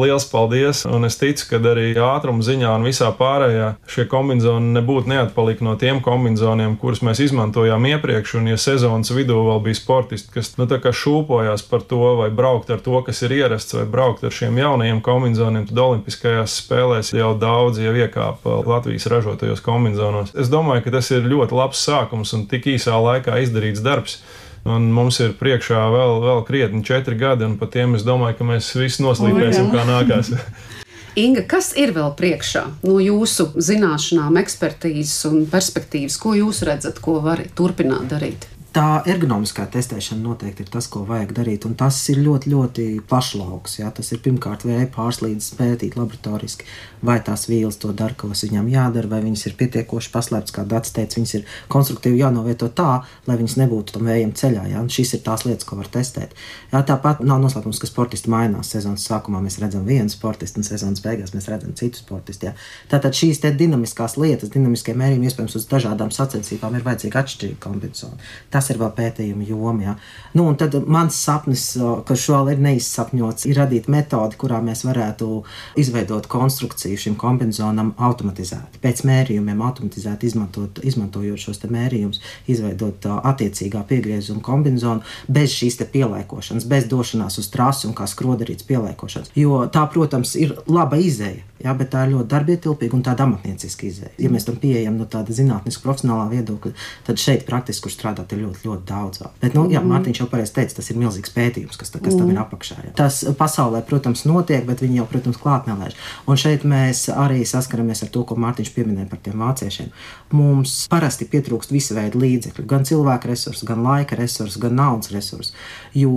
liels 0.00 0.24
paldies. 0.30 0.84
Un 0.88 1.04
es 1.08 1.18
ticu, 1.20 1.46
ka 1.50 1.58
arī 1.72 1.90
ātruma 2.00 2.44
ziņā 2.44 2.70
un 2.78 2.86
visā 2.86 3.10
pārējā 3.18 3.74
šie 3.90 4.06
kombinācijas 4.10 4.62
nebūtu 4.76 5.10
neatpalikuši 5.10 5.66
no 5.66 5.74
tiem 5.80 6.00
kombinācijiem, 6.04 6.76
kurus 6.80 7.02
mēs 7.06 7.20
izmantojām 7.26 7.84
iepriekš. 7.90 8.36
Un, 8.40 8.48
ja 8.52 8.58
sezonas 8.60 9.12
vidū 9.14 9.40
vēl 9.48 9.60
bija 9.66 9.78
sportisti, 9.78 10.32
kas 10.34 10.54
nu, 10.60 10.68
šūpojās 10.68 11.66
par 11.68 11.84
to, 11.88 12.00
vai 12.20 12.30
braukt 12.34 12.70
ar 12.72 12.80
to, 12.84 12.96
kas 13.06 13.20
ir 13.26 13.34
ierasts, 13.40 13.76
vai 13.76 13.84
braukt 13.90 14.24
ar 14.24 14.34
šiem 14.34 14.58
jaunajiem 14.62 15.02
kombinācijiem, 15.04 15.68
tad 15.68 15.82
Olimpiskajās 15.84 16.56
spēlēs 16.62 17.12
jau 17.16 17.34
daudz 17.38 17.82
jau 17.82 17.92
iekāpa 17.92 18.62
Latvijas 18.64 19.08
ražotajos 19.12 19.64
kombinācijos. 19.64 20.34
Es 20.38 20.52
domāju, 20.52 20.86
ka 20.86 20.96
tas 20.96 21.10
ir 21.14 21.28
ļoti 21.28 21.58
labs 21.58 21.84
sākums 21.84 22.34
un 22.36 22.48
tik 22.50 22.70
īsā 22.76 22.96
laikā 22.96 23.42
izdarīts 23.44 23.84
darbs. 23.84 24.22
Un 24.64 24.86
mums 24.96 25.18
ir 25.20 25.34
priekšā 25.36 25.80
vēl, 25.92 26.22
vēl 26.24 26.38
krietni 26.48 26.80
četri 26.86 27.18
gadi, 27.20 27.44
un 27.44 27.58
par 27.60 27.68
tiem 27.74 27.98
es 27.98 28.04
domāju, 28.06 28.38
ka 28.38 28.46
mēs 28.48 28.70
visi 28.80 29.04
noslīpēsim, 29.04 29.68
kā 29.74 29.84
nākās. 29.88 30.32
Inga, 31.20 31.44
kas 31.46 31.74
ir 31.78 31.92
vēl 31.94 32.14
priekšā 32.18 32.64
no 32.82 32.96
jūsu 32.98 33.50
zināšanām, 33.60 34.40
ekspertīzes 34.40 35.28
un 35.28 35.44
perspektīvas? 35.52 36.16
Ko 36.18 36.32
jūs 36.34 36.64
redzat, 36.66 36.98
ko 37.04 37.20
var 37.22 37.44
turpināt 37.54 38.08
darīt? 38.10 38.48
Tā 38.74 39.04
ergonomiskā 39.06 39.68
testēšana 39.70 40.18
noteikti 40.18 40.64
ir 40.64 40.70
tas, 40.74 40.88
ko 40.90 41.04
vajag 41.06 41.30
darīt. 41.36 41.62
Un 41.68 41.76
tas 41.78 41.94
ir 42.10 42.18
ļoti, 42.24 42.50
ļoti 42.50 42.86
plašs 43.06 43.36
lauks. 43.38 43.76
Jā. 43.78 43.92
Tas 43.94 44.08
ir 44.10 44.18
pirmkārt 44.24 44.64
vēja 44.66 44.88
pārslīdes 44.90 45.52
pētīt 45.54 45.94
laboratoriski, 45.94 46.66
vai 47.06 47.20
tās 47.22 47.46
vielas 47.46 47.78
to 47.78 47.92
dara, 47.94 48.16
kas 48.18 48.42
viņām 48.42 48.66
jādara, 48.72 49.06
vai 49.12 49.20
viņas 49.22 49.46
ir 49.46 49.54
pietiekoši 49.60 50.10
paslēptas, 50.10 50.54
kā 50.56 50.64
Dārts 50.66 50.90
teica, 50.96 51.20
viņas 51.20 51.34
ir 51.38 51.44
konstruktīvi 51.70 52.18
jānovieto 52.18 52.66
tā, 52.74 53.04
lai 53.28 53.36
viņas 53.38 53.54
nebūtu 53.60 53.94
tam 53.94 54.08
vējam 54.10 54.32
ceļā. 54.42 54.64
Jā. 54.72 54.82
Un 54.82 54.90
šis 54.90 55.14
ir 55.20 55.22
tās 55.28 55.46
lietas, 55.46 55.68
ko 55.70 55.78
var 55.78 55.92
testēt. 55.94 56.34
Jā, 56.72 56.82
tāpat 56.82 57.22
nav 57.22 57.38
noslēpums, 57.44 57.78
ka 57.78 57.86
sportisti 57.86 58.32
mainās. 58.34 58.72
Sezonas 58.74 59.06
sākumā 59.06 59.38
mēs 59.46 59.60
redzam 59.62 59.86
vienu 59.86 60.10
sportistu, 60.10 60.58
un 60.58 60.66
sezonas 60.66 61.04
beigās 61.04 61.30
mēs 61.36 61.46
redzam 61.52 61.78
citu 61.78 62.02
sportistu. 62.02 62.50
Jā. 62.50 62.56
Tātad 62.90 63.14
šīs 63.14 63.38
dinamiskās 63.54 64.18
lietas, 64.18 64.50
dinamiskie 64.50 64.98
mērījumi, 64.98 65.30
iespējams, 65.30 65.58
uz 65.62 65.70
dažādām 65.70 66.10
sacensībām 66.10 66.74
ir 66.74 66.86
vajadzīga 66.90 67.22
atšķirīga 67.22 67.62
kombinācija. 67.62 68.18
Tas 68.50 68.63
ir 68.72 68.80
vēl 68.80 68.92
pētījuma 68.96 69.46
joma. 69.48 69.84
Ja. 69.84 69.94
Nu, 70.34 70.46
tad 70.58 70.76
mans 70.90 71.18
sapnis, 71.20 71.66
kas 72.08 72.26
vēl 72.30 72.54
ir 72.54 72.62
neizsapņots, 72.64 73.48
ir 73.50 73.60
radīt 73.60 73.88
metodi, 73.92 74.38
kurā 74.40 74.60
mēs 74.64 74.84
varētu 74.86 75.42
izveidot 75.80 76.28
konstrukciju 76.30 77.00
šim 77.06 77.18
kombinācijam 77.20 77.94
automatizēti. 77.98 78.80
Pēc 78.84 79.04
mērījumiem 79.08 79.62
automatizēti 79.64 80.30
izmantot, 80.30 80.80
izmantojot 80.84 81.44
šos 81.46 81.62
mērījumus, 81.64 82.20
izveidot 82.50 83.08
attiecīgā 83.14 83.84
piegriezuma 83.88 84.44
kombināciju 84.44 85.00
bez 85.28 85.54
šīs 85.54 85.78
pielāgošanas, 85.92 86.66
bez 86.68 86.88
došanās 86.90 87.38
uz 87.42 87.50
trasi 87.52 87.88
un 87.88 87.94
kā 87.96 88.08
skrodarīts 88.10 88.66
pielāgošanas. 88.68 89.32
Jo 89.38 89.64
tā, 89.72 89.86
protams, 89.92 90.34
ir 90.40 90.56
laba 90.70 90.98
izēja. 91.00 91.44
Jā, 91.64 91.72
bet 91.72 91.88
tā 91.94 92.02
ir 92.04 92.10
ļoti 92.12 92.28
darbietilpīga 92.28 92.92
un 92.92 93.02
tāda 93.06 93.24
amatnieciska 93.24 93.86
izēja. 93.88 94.10
Ja 94.20 94.28
mēs 94.28 94.44
tam 94.44 94.58
pieejam 94.60 94.98
no 95.00 95.06
tāda 95.08 95.32
zinātniska, 95.32 95.80
profesionālā 95.80 96.26
viedokļa, 96.34 96.72
tad 97.06 97.20
šeit 97.22 97.46
praktiski, 97.48 97.86
kur 97.86 97.94
strādāt, 97.94 98.34
ir 98.36 98.42
ļoti, 98.42 98.66
ļoti 98.68 98.84
daudz. 98.90 99.22
Vēl. 99.22 99.30
Bet, 99.40 99.56
nu, 99.56 99.62
jā, 99.72 99.80
mm. 99.80 99.94
Mārtiņš 99.94 100.20
jau 100.20 100.26
pareizi 100.28 100.52
teica, 100.58 100.76
tas 100.76 100.90
ir 100.92 100.98
milzīgs 101.00 101.32
pētījums, 101.32 101.78
kas, 101.80 101.94
kas 101.94 102.18
tam 102.18 102.28
ir 102.28 102.40
apakšā. 102.42 102.76
Jā. 102.84 102.92
Tas 102.98 103.22
pasaulē, 103.38 103.80
protams, 103.88 104.26
notiek, 104.28 104.66
bet 104.68 104.82
viņi 104.84 105.00
jau, 105.00 105.06
protams, 105.08 105.40
klāt 105.40 105.70
nelaiž. 105.70 105.96
Un 106.28 106.40
šeit 106.40 106.66
mēs 106.68 107.06
arī 107.14 107.40
saskaramies 107.48 108.04
ar 108.04 108.12
to, 108.12 108.26
ko 108.28 108.36
Mārtiņš 108.44 108.72
pieminēja 108.76 109.08
par 109.08 109.24
tiem 109.24 109.40
vāciešiem. 109.40 109.88
Mums 110.36 110.76
parasti 110.92 111.24
pietrūkst 111.32 111.72
visu 111.72 111.96
veidu 111.96 112.20
līdzekļu, 112.20 112.66
gan 112.68 112.84
cilvēku 112.84 113.32
resursu, 113.32 113.64
gan 113.72 113.80
laika 113.86 114.20
resursu, 114.20 114.60
gan 114.60 114.76
naudas 114.82 115.14
resursu. 115.16 115.56
Jo 115.96 116.12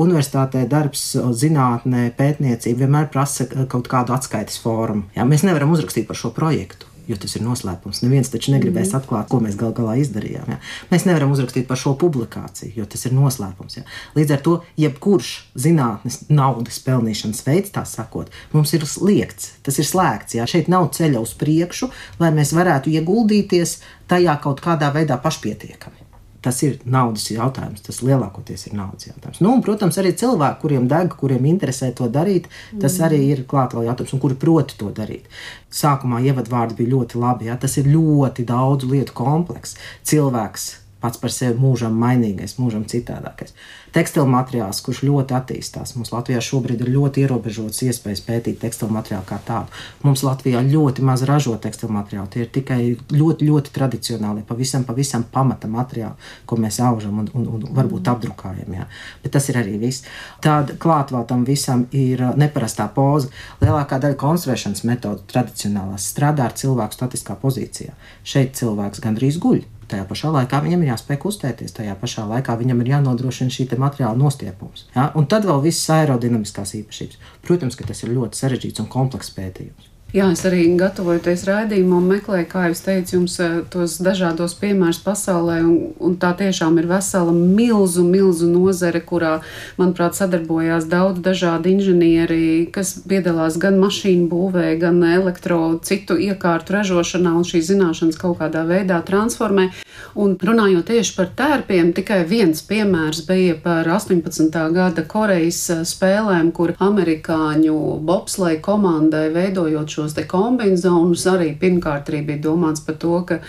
universitātē 0.00 0.64
darbs, 0.70 1.10
zinātnē, 1.36 2.08
pētniecība 2.16 2.86
vienmēr 2.86 3.12
prasa 3.12 3.44
kaut 3.68 3.90
kādu 3.92 4.16
atskaites 4.16 4.56
formu 4.62 4.85
formu. 4.86 5.08
Jā, 5.16 5.26
mēs 5.28 5.46
nevaram 5.46 5.74
uzrakstīt 5.74 6.06
par 6.08 6.18
šo 6.18 6.34
projektu. 6.36 6.92
Jo 7.06 7.14
tas 7.22 7.36
ir 7.38 7.44
noslēpums. 7.46 8.00
Neviens 8.02 8.32
taču 8.32 8.50
negribēs 8.50 8.88
mm. 8.90 8.98
atklāt, 8.98 9.28
ko 9.30 9.38
mēs 9.38 9.54
gal 9.54 9.70
galā 9.70 9.92
izdarījām. 10.02 10.48
Jā. 10.50 10.56
Mēs 10.90 11.04
nevaram 11.06 11.30
uzrakstīt 11.30 11.68
par 11.68 11.78
šo 11.78 11.92
publikāciju, 12.00 12.72
jo 12.80 12.86
tas 12.90 13.06
ir 13.06 13.14
noslēpums. 13.14 13.76
Jā. 13.78 13.84
Līdz 14.16 14.34
ar 14.34 14.40
to, 14.42 14.54
jebkurš 14.82 15.30
zinātnes 15.54 16.24
naudas 16.26 16.80
pelnīšanas 16.82 17.44
veids, 17.46 17.70
tā 17.76 17.84
sakot, 17.86 18.34
mums 18.50 18.74
ir 18.74 18.82
liekts, 19.06 19.52
tas 19.62 19.78
ir 19.78 19.86
slēgts. 19.86 20.34
Jā. 20.40 20.48
Šeit 20.50 20.66
nav 20.72 20.88
ceļa 20.98 21.22
uz 21.22 21.36
priekšu, 21.38 21.92
lai 22.18 22.32
mēs 22.34 22.50
varētu 22.58 22.90
ieguldīties 22.98 23.76
tajā 24.10 24.34
kaut 24.42 24.64
kādā 24.66 24.90
veidā 24.98 25.20
pašpietiekami 25.22 26.05
tas 26.46 26.62
ir 26.62 26.78
naudas 26.86 27.26
jautājums. 27.32 27.82
Tas 27.86 27.98
lielākoties 28.06 28.68
ir 28.68 28.78
naudas 28.78 29.08
jautājums. 29.08 29.42
Nu, 29.42 29.50
un, 29.56 29.64
protams, 29.66 29.98
arī 29.98 30.14
cilvēki, 30.18 30.60
kuriem 30.62 30.86
deg, 30.90 31.18
kuriem 31.18 31.50
interesē 31.50 31.90
to 31.96 32.06
darīt, 32.12 32.46
tas 32.78 33.00
mm. 33.00 33.06
arī 33.08 33.20
ir 33.32 33.44
klāt 33.50 33.74
vēl 33.74 33.90
jautājums, 33.90 34.14
un 34.14 34.22
kuri 34.22 34.38
proti 34.46 34.78
to 34.78 34.92
darīt. 34.94 35.26
Sākumā 35.74 36.22
ievadvārdi 36.30 36.78
bija 36.78 36.94
ļoti 36.94 37.22
labi. 37.22 37.50
Ja? 37.50 37.58
Tas 37.60 37.76
ir 37.82 37.90
ļoti 37.90 38.46
daudz 38.46 38.86
lietu 38.86 39.16
komplekss. 39.18 39.78
Cilvēks 40.06 40.70
pats 41.06 41.22
par 41.22 41.34
sevi 41.34 41.54
mūžam 41.62 41.94
mainīgais, 42.02 42.58
mūžam 42.58 42.84
citādākais 42.90 43.54
tekstilu 43.96 44.26
materiāls, 44.28 44.82
kurš 44.84 45.02
ļoti 45.06 45.34
attīstās. 45.36 45.94
Mums 45.96 46.12
Latvijā 46.12 46.40
šobrīd 46.44 46.82
ir 46.84 46.90
ļoti 46.92 47.22
ierobežotas 47.24 47.80
iespējas 47.86 48.22
pētīt 48.26 48.58
tekstilu 48.60 48.92
materiālu 48.92 49.24
kā 49.28 49.38
tādu. 49.46 49.72
Mums 50.04 50.24
Latvijā 50.26 50.60
ļoti 50.66 51.04
maz 51.06 51.24
ražo 51.28 51.54
tekstilu 51.62 51.94
materiālu. 51.96 52.28
Tie 52.32 52.44
ir 52.44 52.50
tikai 52.52 52.80
ļoti, 53.14 53.48
ļoti 53.48 53.72
tradicionāli, 53.76 54.44
pavisam, 54.48 54.84
pavisam 54.88 55.24
pamata 55.32 55.70
materiāli, 55.72 56.28
ko 56.48 56.58
mēs 56.60 56.80
aužam 56.84 57.22
un, 57.22 57.30
un, 57.38 57.46
un 57.56 57.64
varbūt 57.78 58.10
apdrukājam. 58.12 58.74
Jā. 58.76 58.88
Bet 59.24 59.36
tas 59.38 59.48
ir 59.52 59.60
arī 59.62 59.78
viss. 59.80 60.04
Tāda 60.44 60.76
klāt 60.82 61.14
vēl 61.14 61.24
tam 61.30 61.46
visam 61.48 61.86
ir 61.96 62.20
uh, 62.20 62.34
neparastā 62.36 62.90
poza. 62.92 63.32
Lielākā 63.62 64.00
daļa 64.02 64.20
konstruēšanas 64.20 64.84
metodu 64.88 65.24
tradicionālās 65.32 66.10
strādā 66.12 66.50
ar 66.50 66.58
cilvēku 66.58 66.98
statiskā 66.98 67.38
pozīcijā. 67.40 67.96
Šeit 68.26 68.58
cilvēks 68.60 69.04
gandrīz 69.04 69.40
guļ. 69.40 69.64
Tajā 69.86 70.04
pašā 70.10 70.32
laikā 70.34 70.60
viņam 70.64 70.82
ir 70.82 70.92
jāspēj 70.92 71.18
kustēties, 71.22 71.74
tajā 71.76 71.94
pašā 72.00 72.24
laikā 72.26 72.56
viņam 72.58 72.80
ir 72.82 72.92
jānodrošina 72.96 73.54
šī 73.54 73.68
materiāla 73.78 74.18
nostiepums. 74.18 74.88
Ja? 74.96 75.12
Un 75.14 75.28
tad 75.30 75.46
vēl 75.46 75.62
visas 75.68 75.86
aerodinamiskās 75.94 76.74
īpašības. 76.80 77.20
Protams, 77.46 77.78
ka 77.78 77.86
tas 77.86 78.02
ir 78.02 78.14
ļoti 78.16 78.40
sarežģīts 78.40 78.82
un 78.82 78.90
komplekss 78.90 79.34
pētījums. 79.36 79.95
Jā, 80.14 80.28
es 80.30 80.44
arī 80.46 80.60
gatavojoties 80.78 81.40
raidījumam, 81.48 82.04
meklēju, 82.06 82.46
kā 82.46 82.68
jau 82.68 82.76
teicu, 82.86 83.16
jums 83.16 83.34
eh, 83.42 83.56
tos 83.72 83.96
dažādos 83.98 84.54
piemērus 84.60 85.00
pasaulē, 85.02 85.56
un, 85.66 85.74
un 85.98 86.14
tā 86.22 86.30
tiešām 86.38 86.78
ir 86.78 86.86
vesela 86.86 87.34
milzu, 87.34 88.04
milzu 88.06 88.46
nozare, 88.46 89.00
kurā, 89.02 89.40
manuprāt, 89.80 90.14
sadarbojās 90.14 90.86
daudz 90.92 91.18
dažādi 91.26 91.74
inženieri, 91.74 92.38
kas 92.72 92.94
piedalās 93.02 93.58
gan 93.58 93.80
mašīnu 93.82 94.30
būvē, 94.30 94.68
gan 94.78 95.02
elektro 95.10 95.80
citu 95.82 96.14
iekārtu 96.22 96.78
ražošanā, 96.78 97.34
un 97.34 97.44
šīs 97.44 97.72
zināšanas 97.74 98.22
kaut 98.22 98.38
kādā 98.44 98.62
veidā 98.70 99.02
transformē. 99.10 99.72
Un 100.14 100.36
runājot 100.38 100.86
tieši 100.88 101.14
par 101.16 101.30
tērpiem, 101.36 101.92
tikai 101.96 102.22
viens 102.28 102.62
piemērs 102.64 103.24
bija 103.28 103.56
par 103.62 103.88
18. 103.90 104.60
gada 104.72 105.04
Korejas 105.08 105.60
eh, 105.74 105.82
spēlēm, 105.88 106.52
kur 106.56 106.74
amerikāņu 106.78 107.76
bobsleja 108.06 108.60
komandai 108.64 109.26
veidojot 109.34 109.98
šos 109.98 110.16
te 110.16 110.26
kombinācijas, 110.28 111.26
arī 111.34 111.52
pirmkārt 111.60 112.12
arī 112.12 112.22
bija 112.30 112.44
domāts 112.48 112.84
par 112.86 113.00
to, 113.02 113.18
ka 113.28 113.40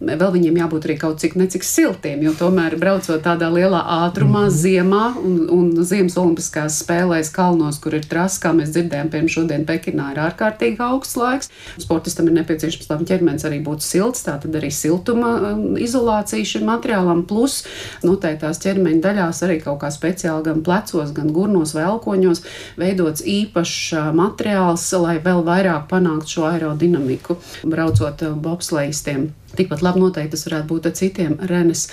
vēl 0.00 0.32
viņiem 0.34 0.58
jābūt 0.60 0.86
arī 0.86 0.96
kaut 1.00 1.20
cik 1.22 1.36
necik 1.40 1.64
siltiem, 1.64 2.20
jo 2.26 2.34
tomēr 2.36 2.76
braucot 2.80 3.22
tādā 3.24 3.48
lielā 3.52 3.80
ātrumā 4.06 4.44
mm 4.44 4.48
-hmm. 4.48 4.56
ziemā 4.62 5.04
un, 5.16 5.36
un 5.50 5.84
ziemas 5.84 6.16
olimpiskās 6.20 6.82
spēlēs 6.82 7.32
kalnos, 7.32 7.78
kur 7.80 7.94
ir 7.94 8.04
trases, 8.04 8.38
kā 8.42 8.52
mēs 8.52 8.74
dzirdējām, 8.74 9.08
piemēram, 9.08 9.28
šodien 9.28 9.64
Pekinā 9.64 10.12
ir 10.12 10.20
ārkārtīgi 10.20 10.80
augsts 10.80 11.16
laiks. 11.16 11.50
Sportistam 11.78 12.26
ir 12.26 12.32
nepieciešams, 12.32 12.90
lai 12.90 13.04
ķermenis 13.04 13.44
arī 13.44 13.62
būtu 13.64 13.80
silts, 13.80 14.24
tā 14.24 14.36
tad 14.40 14.54
arī 14.54 14.70
siltuma 14.70 15.52
um, 15.52 15.76
izolācija 15.76 16.44
šim 16.44 16.64
materiālam, 16.68 17.24
plus 17.26 17.64
noteiktās 18.02 18.58
ķermeņa 18.58 19.00
daļās 19.00 19.42
arī 19.42 19.60
kaut 19.64 19.80
kā 19.80 19.90
speciāli 19.90 20.44
gan 20.44 20.62
plecos, 20.62 21.12
gan 21.12 21.32
gurnos 21.32 21.74
vai 21.74 21.84
elkoņos 21.84 22.42
veidots 22.76 23.24
īpašs 23.24 23.92
uh, 23.96 24.12
materiāls, 24.12 24.92
lai 24.92 25.18
vēl 25.18 25.42
vairāk 25.44 25.88
panāktu 25.88 26.28
šo 26.28 26.44
aerodinamiku, 26.52 27.36
braucot 27.64 28.22
uh, 28.22 28.36
bobslējistiem. 28.36 29.32
Tikpat 29.56 29.82
labi 29.84 30.02
noteikti 30.02 30.34
tas 30.36 30.46
varētu 30.48 30.68
būt 30.70 30.88
ar 30.90 30.94
citiem 30.98 31.36
renes 31.50 31.86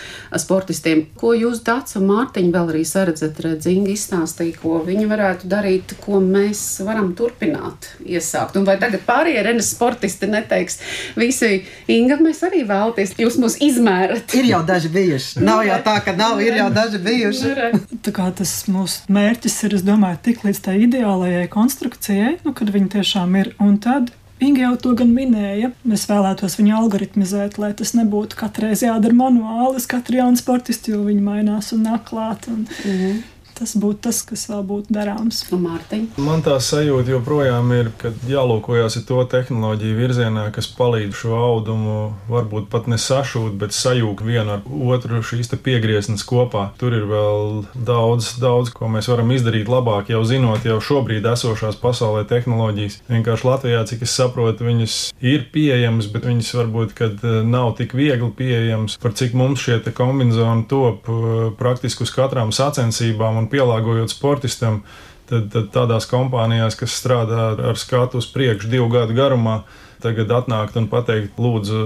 sportistiem. 0.44 1.06
Ko 1.20 1.34
jūs, 1.38 1.62
Dārts 1.66 1.98
un 2.00 2.08
Mārtiņš, 2.10 2.52
vēl 2.54 2.72
arī 2.74 2.84
saredzat, 2.88 3.40
Dzingi 3.64 3.96
izstāstīja, 3.98 4.58
ko 4.62 4.80
viņi 4.86 5.08
varētu 5.10 5.50
darīt, 5.52 5.96
ko 6.04 6.20
mēs 6.24 6.62
varam 6.86 7.14
turpināt, 7.18 7.90
iesākt. 8.06 8.58
Un 8.60 8.68
vai 8.68 8.78
tagad 8.82 9.06
pārējie 9.08 9.44
renes 9.46 9.72
sportisti 9.74 10.30
neteiks, 10.32 10.80
visi 11.20 11.64
Inga, 11.92 12.18
mēs 12.24 12.42
arī 12.48 12.64
vēlaties, 12.68 13.16
jūs 13.20 13.38
mūs 13.42 13.60
izmērat. 13.64 14.34
Ir 14.38 14.50
jau 14.52 14.64
daži 14.68 14.92
bijuši. 14.94 15.42
Nav 15.50 15.64
jau 15.68 15.80
tā, 15.86 15.98
ka 16.06 16.16
nav, 16.18 16.42
ir 16.44 16.58
jau 16.60 16.70
daži 16.74 17.02
bijuši. 17.04 17.54
tā 18.06 18.16
kā 18.16 18.30
tas 18.36 18.56
mūsu 18.72 19.14
mērķis 19.14 19.60
ir, 19.68 19.78
es 19.80 19.86
domāju, 19.86 20.22
tik 20.30 20.44
līdz 20.48 20.64
tai 20.68 20.80
ideālajai 20.88 21.48
konstrukcijai, 21.54 22.36
nu, 22.46 22.56
kad 22.58 22.74
viņi 22.74 22.94
tiešām 22.98 23.40
ir. 23.42 23.54
Un 23.64 23.78
tad 23.84 24.12
Inga 24.44 24.66
jau 24.66 24.74
to 24.86 24.94
gan 25.00 25.12
minēja. 25.16 25.72
Mēs 25.88 26.06
vēlētos 26.10 26.58
viņu 26.60 26.74
algoritmizēt, 26.82 27.60
lai 27.62 27.72
tas 27.80 27.94
nebūtu 27.96 28.40
katru 28.40 28.68
reizi 28.68 28.90
jādara 28.90 29.16
manuāli 29.16 29.80
uz 29.80 29.88
katru 29.90 30.20
jaunu 30.20 30.40
sportistu, 30.40 30.96
jo 30.96 31.04
viņi 31.08 31.24
mainās 31.24 31.72
un 31.76 31.86
nāk 31.88 32.10
klāt. 32.10 32.50
Un, 32.52 32.66
mm 32.66 32.98
-hmm. 32.98 33.22
Tas 33.58 33.76
būtu 33.80 34.08
tas, 34.08 34.22
kas 34.26 34.48
vēl 34.50 34.64
būtu 34.68 34.94
darāms. 34.96 35.44
Mārtiņ. 35.54 36.08
Man 36.24 36.42
tā 36.46 36.56
sajūta 36.64 37.14
joprojām 37.14 37.70
ir, 37.76 37.92
ka 38.00 38.10
jālūkojas 38.28 38.98
to 39.08 39.20
tehnoloģiju 39.30 39.98
virzienā, 40.00 40.48
kas 40.56 40.68
palīdz 40.74 41.16
šo 41.22 41.38
audumu 41.38 41.98
varbūt 42.32 42.70
pat 42.74 42.90
ne 42.92 42.98
sašūt, 43.00 43.54
bet 43.62 43.76
sajūgt 43.76 44.24
vienu 44.26 44.58
ar 44.58 44.64
otru 44.66 45.22
šīs 45.24 45.54
piegrieznes 45.64 46.26
kopā. 46.28 46.72
Tur 46.82 46.96
ir 46.98 47.06
vēl 47.10 47.64
daudz, 47.76 48.34
daudz, 48.42 48.74
ko 48.74 48.90
mēs 48.92 49.10
varam 49.12 49.32
izdarīt 49.36 49.70
labāk, 49.72 50.10
jau 50.14 50.24
zinot 50.28 50.66
jau 50.68 50.80
šobrīd 50.84 51.28
esošās 51.34 51.78
pasaulē 51.82 52.26
tehnoloģijas. 52.30 53.00
Vienkārši 53.12 53.48
Latvijā, 53.48 53.84
cik 53.90 54.06
es 54.08 54.16
saprotu, 54.18 54.68
viņas 54.68 54.98
ir 55.24 55.48
pieejamas, 55.54 56.10
bet 56.14 56.28
viņas 56.30 56.54
varbūt 56.60 56.96
eh, 57.06 57.40
nav 57.46 57.76
tik 57.80 57.96
viegli 57.98 58.32
pieejamas, 58.38 58.98
par 59.02 59.16
cik 59.18 59.38
mums 59.38 59.64
šie 59.64 59.80
kombinācijas 59.94 60.68
top 60.72 61.10
eh, 61.10 61.52
praktiski 61.60 62.08
uz 62.08 62.14
katrām 62.16 62.54
sacensībām 62.56 63.43
un 63.44 63.52
pielāgojot 63.52 64.12
sportistam, 64.14 64.82
tad, 65.30 65.52
tad 65.54 65.72
tādās 65.76 66.10
kompānijās, 66.10 66.78
kas 66.80 66.96
strādā 66.98 67.54
ar 67.72 67.80
skatu 67.80 68.24
uz 68.24 68.30
priekšu 68.32 68.72
divu 68.72 68.90
gadu 68.94 69.16
garumā, 69.18 69.62
tagad 70.04 70.32
atnākt 70.36 70.76
un 70.80 70.90
pateikt, 70.92 71.38
lūdzu, 71.40 71.84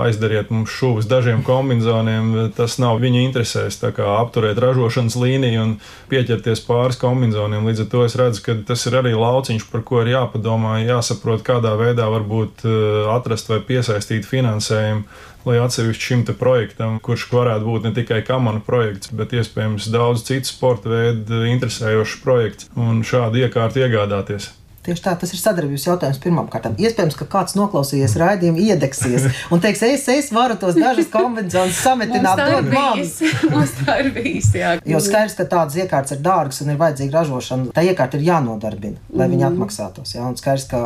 aizdariet 0.00 0.50
mums 0.50 0.72
šūvis 0.74 1.06
dažiem 1.10 1.44
kombinācijiem. 1.46 2.50
Tas 2.56 2.78
nav 2.82 2.98
viņa 3.02 3.22
interesēs, 3.28 3.78
apturēt 3.84 4.58
ražošanas 4.62 5.16
līniju 5.20 5.62
un 5.62 5.74
pieķerties 6.10 6.64
pāris 6.66 6.98
kombinācijiem. 7.00 7.68
Līdz 7.70 7.84
ar 7.84 7.90
to 7.92 8.04
es 8.08 8.16
redzu, 8.18 8.44
ka 8.46 8.56
tas 8.72 8.86
ir 8.90 8.98
arī 9.00 9.14
lauciņš, 9.14 9.68
par 9.70 9.84
ko 9.86 10.02
ir 10.02 10.14
jāpadomā, 10.16 10.80
jāsaprot, 10.82 11.44
kādā 11.46 11.76
veidā 11.78 12.10
varbūt 12.10 12.66
eh, 12.66 12.80
atrast 13.14 13.52
vai 13.52 13.60
piesaistīt 13.70 14.26
finansējumu. 14.28 15.06
Lai 15.48 15.56
atsevišķi 15.56 16.04
šim 16.04 16.24
projektam, 16.36 16.98
kurš 17.00 17.26
varētu 17.32 17.64
būt 17.64 17.88
ne 17.88 17.94
tikai 17.96 18.20
kamana 18.26 18.60
projekts, 18.64 19.12
bet 19.16 19.32
iespējams 19.32 19.88
daudz 19.92 20.26
citu 20.28 20.50
sporta 20.52 20.92
veidu 20.92 21.44
interesējošs 21.48 22.18
projekts, 22.24 22.68
un 22.76 23.00
šādu 23.06 23.46
iekārtu 23.46 23.80
iegādāties. 23.86 24.50
Tieši 24.90 25.04
tā, 25.04 25.12
tas 25.14 25.30
ir 25.30 25.38
sadarbības 25.38 25.84
jautājums 25.86 26.16
pirmām 26.18 26.48
kārtām. 26.50 26.72
Iespējams, 26.82 27.14
ka 27.14 27.26
kāds 27.30 27.54
noklausījies 27.54 28.16
raidījumu, 28.18 28.58
iedegsies 28.72 29.28
un 29.54 29.60
teiks, 29.62 29.84
es, 29.86 30.08
es 30.10 30.30
varu 30.34 30.56
tos 30.58 30.74
dažus 30.74 31.06
konvencionālus 31.12 31.78
sametināt, 31.78 32.40
dod 32.42 32.72
man. 32.72 32.98
Mums 33.52 33.76
tā 33.78 34.00
ir 34.02 34.08
bijis, 34.16 34.48
jā. 34.58 34.72
Jo 34.90 34.98
skaidrs, 35.04 35.36
ka 35.38 35.46
tādas 35.52 35.78
iekārtas 35.78 36.16
ir 36.16 36.24
dārgas 36.24 36.58
un 36.64 36.72
ir 36.74 36.80
vajadzīga 36.80 37.20
ražošana. 37.20 37.68
Tā 37.76 37.86
iekārta 37.86 38.18
ir 38.18 38.26
jānodarbina, 38.32 38.98
lai 39.14 39.28
mm. 39.28 39.36
viņi 39.36 39.46
atmaksātos. 39.52 40.16
Jā? 40.16 40.26
Un 40.26 40.34
skaidrs, 40.40 40.66
ka 40.72 40.82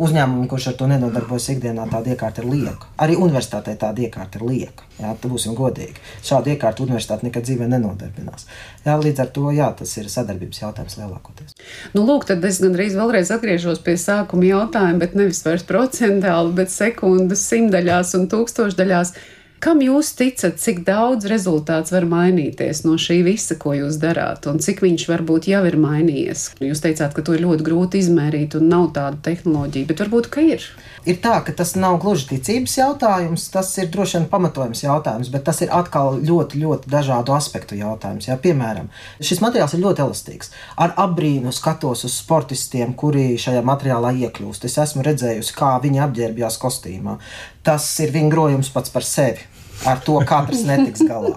uzņēmumam, 0.00 0.48
kurš 0.48 0.70
ar 0.72 0.80
to 0.80 0.88
nenodarbojas 0.88 1.52
ikdienā, 1.52 1.84
tāda 1.92 2.16
iekārta 2.16 2.40
ir 2.40 2.48
lieka. 2.54 2.88
Arī 3.04 3.20
universitātei 3.20 3.76
tāda 3.76 4.08
iekārta 4.08 4.40
ir 4.40 4.48
lieka. 4.48 4.88
Jā, 5.02 5.12
tad 5.18 5.32
būsim 5.32 5.56
godīgi. 5.58 5.98
Šādu 6.22 6.52
iekārtu 6.52 6.84
universitāte 6.86 7.26
nekad 7.26 7.46
dzīvē 7.48 7.66
nenodarbinās. 7.72 8.46
Jā, 8.86 8.94
līdz 9.00 9.24
ar 9.24 9.32
to 9.34 9.50
jā, 9.54 9.68
tas 9.78 9.96
ir 9.98 10.06
sadarbības 10.12 10.62
jautājums 10.62 10.98
lielākoties. 11.00 11.56
Nu, 11.96 12.04
lūk, 12.06 12.28
tad 12.28 12.44
es 12.46 12.60
gandrīz 12.62 12.94
vēlreiz 12.98 13.32
atgriežos 13.34 13.82
pie 13.82 13.96
sākuma 13.98 14.46
jautājuma, 14.46 15.00
bet 15.02 15.18
nevis 15.18 15.42
vairs 15.46 15.66
procentuāli, 15.66 16.54
bet 16.60 16.70
sekundes, 16.70 17.42
simtaļās 17.50 18.14
un 18.20 18.28
tūkstošdaļās. 18.30 19.16
Kam 19.62 19.78
jūs 19.78 20.08
ticat, 20.18 20.56
cik 20.58 20.80
daudz 20.82 21.28
rezultāts 21.30 21.92
var 21.94 22.02
mainīties 22.10 22.80
no 22.82 22.96
šī 22.98 23.20
visa, 23.22 23.54
ko 23.62 23.76
jūs 23.76 23.94
darāt, 24.02 24.48
un 24.50 24.56
cik 24.58 24.80
viņš 24.82 25.04
varbūt 25.06 25.46
jau 25.52 25.60
ir 25.68 25.76
mainījies? 25.78 26.48
Jūs 26.66 26.80
teicāt, 26.82 27.12
ka 27.14 27.22
to 27.22 27.36
ir 27.36 27.44
ļoti 27.44 27.62
grūti 27.68 28.00
izmērīt 28.02 28.56
un 28.58 28.66
nav 28.72 28.88
tāda 28.96 29.20
tehnoloģija, 29.22 29.86
bet 29.86 30.02
varbūt, 30.02 30.26
ka 30.34 30.42
ir. 30.42 30.66
Ir 31.06 31.20
tā, 31.22 31.36
ka 31.46 31.54
tas 31.54 31.76
nav 31.78 32.00
gluži 32.02 32.26
ticības 32.32 32.74
jautājums, 32.80 33.44
tas 33.54 33.70
ir 33.78 33.86
droši 33.94 34.16
vien 34.18 34.26
pamatojums 34.32 34.82
jautājums, 34.82 35.30
bet 35.30 35.46
tas 35.46 35.62
ir 35.62 35.70
atkal 35.78 36.18
ļoti, 36.18 36.58
ļoti 36.64 36.90
dažādu 36.90 37.38
aspektu 37.38 37.78
jautājums. 37.78 38.26
Jā. 38.32 38.40
Piemēram, 38.42 38.90
šis 39.22 39.44
materiāls 39.46 39.76
ir 39.78 39.84
ļoti 39.86 40.02
elastīgs. 40.08 40.50
Ar 40.74 40.96
apbrīnu 41.06 41.54
skatos 41.54 42.02
uz 42.10 42.18
sportistiem, 42.18 42.96
kuri 42.98 43.38
šajā 43.38 43.62
materiālā 43.62 44.10
iekļūst. 44.26 44.66
Es 44.66 44.80
esmu 44.88 45.06
redzējusi, 45.06 45.54
kā 45.54 45.76
viņi 45.86 46.02
apģērbjās 46.08 46.58
kostīmā. 46.66 47.20
Tas 47.62 47.86
ir 48.02 48.10
viņa 48.10 48.34
grojums 48.34 48.74
pats 48.74 48.90
par 48.90 49.06
sevi 49.06 49.51
ar 49.88 50.00
to 50.04 50.18
katrs 50.26 50.64
netiks 50.68 51.02
galā. 51.08 51.36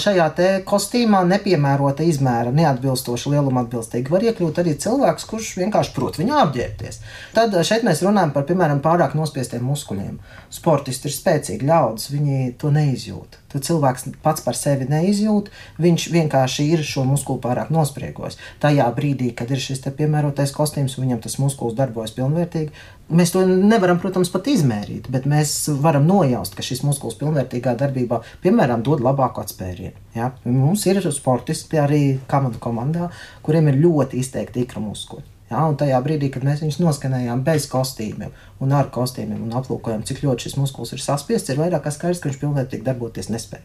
Šajā 0.00 0.26
kostīmā 0.66 1.20
nepiemērota 1.28 2.06
izmēra, 2.06 2.50
neatbilstoša 2.54 3.30
lieluma 3.34 3.62
atbilstīgi 3.64 4.10
var 4.10 4.26
iekļūt 4.26 4.58
arī 4.62 4.74
cilvēks, 4.84 5.28
kurš 5.30 5.52
vienkārši 5.60 5.94
prot 5.94 6.18
viņu 6.18 6.34
apģērbties. 6.40 7.00
Tad 7.36 7.54
šeit 7.66 7.86
mēs 7.86 8.02
runājam 8.06 8.34
par, 8.34 8.48
piemēram, 8.48 8.82
pārāk 8.84 9.14
nospiestiem 9.18 9.64
muskuļiem. 9.68 10.18
Sportisti 10.52 11.10
ir 11.10 11.16
spēcīgi 11.16 11.70
ļaudis, 11.70 12.10
viņi 12.16 12.52
to 12.58 12.74
neizjūt. 12.74 13.43
Tad 13.54 13.66
cilvēks 13.68 14.08
pats 14.24 14.44
par 14.44 14.58
sevi 14.58 14.88
neizjūt, 14.90 15.50
viņš 15.80 16.08
vienkārši 16.14 16.68
ir 16.74 16.84
šo 16.86 17.06
muskuli 17.08 17.42
pārāk 17.44 17.70
nospriegojis. 17.74 18.36
Tajā 18.62 18.88
brīdī, 18.96 19.30
kad 19.38 19.52
ir 19.54 19.62
šis 19.62 19.84
piemērotais 19.94 20.52
kostīms, 20.56 20.98
viņam 20.98 21.22
tas 21.24 21.38
muskulis 21.38 21.78
darbojas 21.78 22.16
pilnvērtīgi, 22.18 22.74
Mēs 23.12 23.34
to 23.34 23.42
nevaram, 23.44 23.98
protams, 24.00 24.30
pat 24.32 24.46
izmērīt, 24.48 25.10
bet 25.12 25.26
mēs 25.28 25.50
varam 25.84 26.06
nojaust, 26.08 26.54
ka 26.56 26.64
šis 26.64 26.80
muskulis 26.86 27.18
pilnvērtīgā 27.20 27.74
darbībā, 27.76 28.22
piemēram, 28.40 28.80
dod 28.86 29.04
labāku 29.04 29.42
atspērienu. 29.44 29.92
Ja? 30.16 30.30
Mums 30.48 30.86
ir 30.88 31.02
sportisti 31.12 31.82
arī 31.82 32.02
komandā, 32.30 33.10
kuriem 33.44 33.68
ir 33.68 33.82
ļoti 33.84 34.24
izteikti 34.24 34.64
ikra 34.64 34.80
muskuļi. 34.86 35.33
Ja, 35.54 35.68
un 35.70 35.76
tajā 35.78 36.00
brīdī, 36.02 36.32
kad 36.34 36.42
mēs 36.46 36.64
viņus 36.64 36.80
noskanējām 36.82 37.44
bez 37.46 37.68
kostīmiem 37.70 38.32
un 38.64 38.74
ar 38.74 38.88
kostīmiem 38.94 39.44
un 39.46 39.54
aplūkojām, 39.60 40.02
cik 40.06 40.24
ļoti 40.24 40.48
šis 40.48 40.56
muskulis 40.58 40.94
ir 40.96 41.02
saspiests, 41.04 41.52
ir 41.52 41.60
vairāk 41.60 41.86
skaidrs, 41.94 42.18
ka 42.18 42.30
viņš 42.30 42.40
pilnvērtīgi 42.40 42.86
darboties 42.88 43.30
nespēja. 43.30 43.62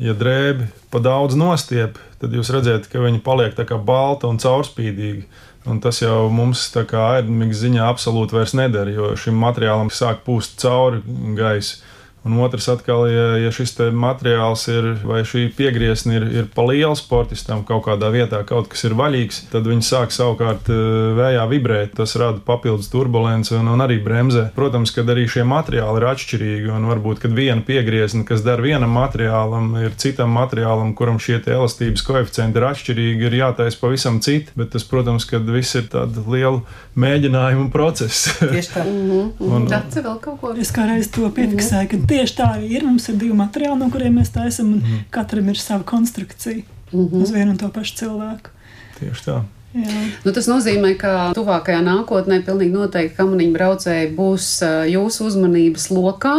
Ja 0.00 0.12
drēbi 0.16 0.68
pa 0.92 1.00
daudz 1.00 1.36
nostiep, 1.40 2.00
tad 2.20 2.32
jūs 2.36 2.52
redzat, 2.52 2.88
ka 2.92 3.00
viņi 3.04 3.20
paliek 3.24 3.56
tā 3.56 3.64
kā 3.68 3.76
balta 3.80 4.28
un 4.28 4.40
caurspīdīga. 4.40 5.24
Un 5.66 5.80
tas 5.82 5.98
jau 5.98 6.28
mums 6.30 6.68
tā 6.70 6.84
kā 6.86 7.02
aerodinamikas 7.16 7.64
ziņā 7.64 7.86
absolūti 7.90 8.36
vairs 8.36 8.54
nedara, 8.54 8.92
jo 8.92 9.12
šim 9.18 9.36
materiālam 9.42 9.90
sāk 9.90 10.22
pūst 10.24 10.60
cauri 10.62 11.02
gaisa. 11.36 11.80
Un 12.26 12.40
otrs, 12.42 12.66
atkal, 12.72 13.06
ja, 13.10 13.26
ja 13.38 13.52
šis 13.54 13.76
materiāls 13.94 14.66
ir 14.72 14.88
vai 15.06 15.22
šī 15.26 15.46
piegriezna 15.56 16.16
ir, 16.18 16.26
ir 16.40 16.48
pa 16.54 16.64
liela 16.66 16.96
sportistam, 16.98 17.62
kaut 17.66 17.84
kādā 17.86 18.10
vietā 18.14 18.40
kaut 18.46 18.70
kas 18.72 18.82
ir 18.88 18.96
vaļīgs, 18.98 19.44
tad 19.52 19.68
viņi 19.68 19.86
sāk 19.86 20.14
savukārt 20.14 20.70
eh, 20.72 20.80
vējā 21.16 21.44
vibrēt. 21.50 21.94
Tas 21.96 22.16
rada 22.18 22.42
papildus 22.42 22.90
turbulenci 22.92 23.54
un, 23.58 23.70
un 23.72 23.84
arī 23.84 24.00
bremzē. 24.02 24.48
Protams, 24.56 24.92
ka 24.94 25.04
arī 25.06 25.26
šie 25.30 25.46
materiāli 25.46 26.02
ir 26.02 26.08
atšķirīgi. 26.10 26.72
Un 26.76 26.88
varbūt 26.90 27.28
viena 27.36 27.62
piegriezna, 27.66 28.24
kas 28.26 28.42
der 28.46 28.62
vienam 28.64 28.92
materiālam, 28.96 29.70
ir 29.84 29.94
citam 30.00 30.34
materiālam, 30.36 30.94
kuram 30.98 31.20
šie 31.22 31.38
elastības 31.44 32.04
koeficienti 32.06 32.60
ir 32.60 32.68
atšķirīgi, 32.72 33.28
ir 33.28 33.38
jātaisa 33.40 33.80
pavisam 33.80 34.20
citi. 34.24 34.54
Bet 34.58 34.74
tas, 34.74 34.86
protams, 34.88 35.28
ka 35.28 35.40
viss 35.46 35.78
ir 35.78 35.86
tāds 35.92 36.26
liels 36.26 36.66
mēģinājumu 36.98 37.70
process. 37.74 38.32
Tieši 38.40 38.74
tā. 38.74 38.84
Mm 38.86 39.06
-hmm. 39.38 39.52
un, 39.52 39.66
Tas 39.70 39.96
vēl 39.96 40.18
kaut 40.22 40.40
ko. 40.40 40.52
Es 40.60 40.72
kā 40.74 40.86
reiz 40.88 41.10
to 41.12 41.28
piefiksēju, 41.36 41.88
ka 41.90 41.98
tieši 42.16 42.36
tā 42.38 42.48
arī 42.56 42.70
ir. 42.78 42.86
Mums 42.86 43.08
ir 43.12 43.18
divi 43.20 43.36
materiāli, 43.36 43.80
no 43.80 43.90
kuriem 43.92 44.18
mēs 44.20 44.32
taisām, 44.34 44.72
un 44.76 44.82
mm. 44.82 45.04
katram 45.14 45.52
ir 45.52 45.60
sava 45.60 45.84
konstrukcija 45.86 46.62
mm 46.62 46.98
-hmm. 46.98 47.22
uz 47.22 47.30
vienu 47.34 47.50
un 47.50 47.60
to 47.60 47.68
pašu 47.68 47.96
cilvēku. 48.02 48.54
Tieši 48.98 49.28
tā. 49.28 49.42
Nu, 49.76 50.32
tas 50.32 50.46
nozīmē, 50.48 50.94
ka 50.96 51.12
tuvākajā 51.36 51.82
nākotnē 51.84 52.38
pilnīgi 52.46 52.72
noteikti 52.72 53.16
kamaniņu 53.18 53.52
braucēji 53.52 54.08
būs 54.16 54.46
jūsu 54.88 55.26
uzmanības 55.28 55.88
lokā. 55.92 56.34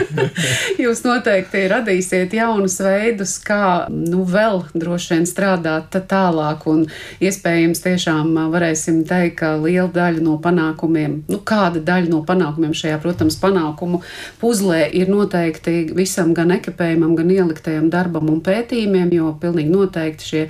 Jūs 0.84 1.02
noteikti 1.04 1.66
radīsiet 1.70 2.32
jaunus 2.38 2.78
veidus, 2.80 3.36
kā 3.44 3.90
nu, 3.92 4.22
vēl 4.24 4.62
droši 4.72 5.14
vien 5.14 5.28
strādāt 5.28 5.98
tālāk, 6.10 6.64
un 6.70 6.86
iespējams 7.20 7.84
tiešām 7.84 8.32
varēsim 8.54 9.02
teikt, 9.08 9.40
ka 9.42 9.52
liela 9.60 9.90
daļa 9.92 10.24
no 10.24 10.38
panākumiem, 10.42 11.20
nu, 11.30 11.40
kāda 11.46 11.82
daļa 11.84 12.10
no 12.14 12.22
panākumiem 12.26 12.72
šajā, 12.76 12.96
protams, 13.02 13.36
panākumu 13.40 14.00
puzlē 14.40 14.86
ir 14.96 15.12
noteikti 15.12 15.90
visam 15.96 16.32
gan 16.36 16.54
ekipējumam, 16.56 17.14
gan 17.18 17.30
ieliktajam 17.34 17.92
darbam 17.92 18.32
un 18.32 18.40
pētījumiem, 18.44 19.12
jo 19.18 19.34
pilnīgi 19.42 19.74
noteikti 19.74 20.32
šie 20.32 20.44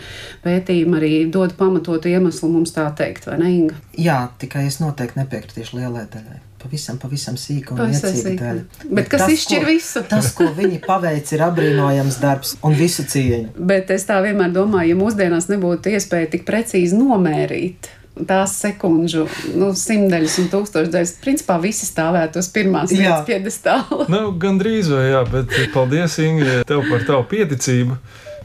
pētījumi 0.47 1.01
arī 1.01 1.13
dod 1.31 1.40
dod 1.41 1.57
pamatotu 1.59 2.13
iemeslu 2.13 2.53
mums 2.53 2.75
tā 2.77 2.87
teikt, 2.97 3.27
vai 3.31 3.41
ne, 3.41 3.51
Inga? 3.57 3.81
Jā, 3.99 4.21
tikai 4.41 4.67
es 4.69 4.79
noteikti 4.85 5.23
nepiekritīšu 5.23 5.81
lielai 5.81 6.07
daļai. 6.13 6.41
Pavisam, 6.61 6.99
pavisam 7.01 7.39
sīka 7.41 7.73
un 7.73 7.87
iecīga 7.89 8.35
daļa. 8.37 8.65
Bet, 8.83 8.91
Bet 8.99 9.07
kas 9.09 9.23
tas, 9.23 9.31
izšķir 9.33 9.63
ko, 9.63 9.69
visu? 9.71 10.03
tas, 10.11 10.27
ko 10.37 10.51
viņi 10.59 10.83
paveic, 10.85 11.31
ir 11.33 11.45
apbrīnojams 11.47 12.19
darbs 12.21 12.51
un 12.69 12.77
visu 12.77 13.07
cieņu. 13.09 13.55
Bet 13.71 13.89
es 13.95 14.05
tā 14.05 14.19
vienmēr 14.21 14.53
domāju, 14.53 14.93
ja 14.93 14.99
mūsdienās 15.01 15.49
nebūtu 15.49 15.95
iespēja 15.97 16.29
tik 16.35 16.45
precīzi 16.49 16.99
nomērīt 17.01 17.89
tās 18.29 18.59
sekundžu, 18.61 19.25
nu, 19.57 19.71
simtdaļas 19.77 20.35
un 20.43 20.49
tūkstošdaļas. 20.53 21.13
Principā 21.25 21.57
visi 21.63 21.87
stāvētu 21.89 22.43
uz 22.43 22.51
pirmās 22.53 22.93
vietas 22.93 23.25
piedestāla. 23.29 24.05
nu, 24.13 24.27
Gan 24.43 24.61
drīz 24.61 24.91
vai 24.93 25.07
jā, 25.15 25.23
bet 25.33 25.55
paldies, 25.73 26.19
Ingrid, 26.21 26.67
tev 26.69 26.85
par 26.91 27.07
tavu 27.09 27.25
pieticību. 27.31 27.97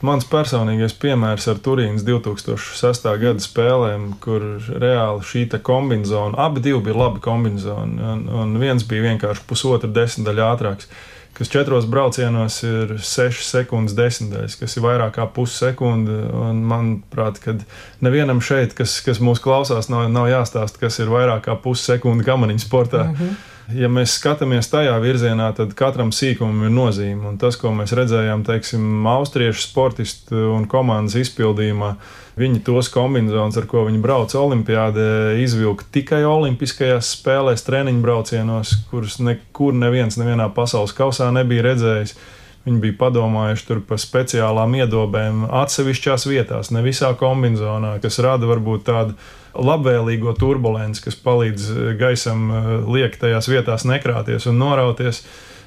Mans 0.04 0.26
personīgais 0.28 0.94
piemērs 1.00 1.48
ar 1.48 1.60
Turīnas 1.64 2.04
2006. 2.04 3.08
gada 3.22 3.44
spēlēm, 3.44 4.14
kur 4.24 4.44
reāli 4.68 5.24
šī 5.24 5.48
kombinācija, 5.64 6.34
abi 6.38 6.62
bija 6.66 6.96
labi 6.96 7.24
kombinācija, 7.24 7.76
un, 7.86 8.28
un 8.28 8.56
viens 8.60 8.84
bija 8.84 9.12
vienkārši 9.12 9.46
pusotra 9.48 9.90
desmitaļa 9.90 10.50
ātrāks 10.56 10.90
kas 11.36 11.50
četros 11.52 11.86
braucienos 11.92 12.62
ir 12.64 12.94
6 13.04 13.42
sekundes 13.44 13.96
desmitaļas, 13.98 14.56
kas 14.56 14.78
ir 14.78 14.86
vairāk 14.86 15.18
kā 15.18 15.26
pussekunde. 15.36 16.22
Manuprāt, 16.56 17.42
ka 17.44 17.58
nevienam 18.06 18.40
šeit, 18.40 18.72
kas, 18.78 19.02
kas 19.04 19.20
mūs 19.20 19.44
klausās, 19.44 19.90
nav, 19.92 20.08
nav 20.14 20.30
jāstāsta, 20.32 20.80
kas 20.86 21.02
ir 21.04 21.12
vairāk 21.12 21.44
kā 21.50 21.58
pussekunde 21.60 22.24
kamaniņu 22.28 22.64
sportā. 22.64 23.10
Mm 23.10 23.20
-hmm 23.20 23.52
ja 23.74 23.90
mēs 23.90 24.18
skatāmies 24.20 24.68
tajā 24.70 24.94
virzienā, 25.02 25.48
tad 25.58 25.74
katram 25.78 26.12
sīkumam 26.14 26.68
ir 26.68 26.74
nozīme. 26.74 27.26
Un 27.32 27.40
tas, 27.42 27.58
ko 27.60 27.72
mēs 27.76 27.96
redzējām, 27.98 28.44
teiksim, 28.46 29.08
austriešu 29.10 29.64
sportistu 29.64 30.52
un 30.54 30.68
komandas 30.70 31.18
izpildījumā, 31.24 31.96
viņi 32.40 32.62
tos 32.68 32.92
kombinācijas, 32.94 33.62
ar 33.62 33.68
ko 33.72 33.86
viņi 33.88 34.02
brauca 34.04 34.40
Olimpijādē, 34.44 35.08
izvilka 35.42 35.88
tikai 35.96 36.24
Olimpiskajās 36.30 37.16
spēlēs, 37.18 37.66
treniņu 37.66 38.04
braucienos, 38.06 38.76
kurus 38.92 39.20
nekur 39.24 39.76
neviens 39.78 40.20
nevienā 40.22 40.52
pasaules 40.56 40.94
kausā 40.96 41.32
nebija 41.36 41.70
redzējis. 41.72 42.18
Viņi 42.66 42.82
bija 42.82 42.98
padomājuši 42.98 43.66
tur 43.68 43.82
par 43.86 44.00
speciālām 44.02 44.74
iedobēm 44.80 45.44
atsevišķās 45.54 46.26
vietās, 46.26 46.72
ne 46.74 46.82
visā 46.86 47.12
kombinācijā, 47.18 48.00
kas 48.02 48.18
rada 48.26 48.50
varbūt 48.50 48.88
tādu 48.90 49.18
labvēlīgo 49.56 50.36
turbulenci, 50.40 51.04
kas 51.08 51.18
palīdz 51.24 51.68
gaisam 52.00 52.48
liekt 52.92 53.22
tajās 53.24 53.50
vietās 53.52 53.88
nekrāties 53.88 54.50
un 54.52 54.60
norauties. 54.62 55.24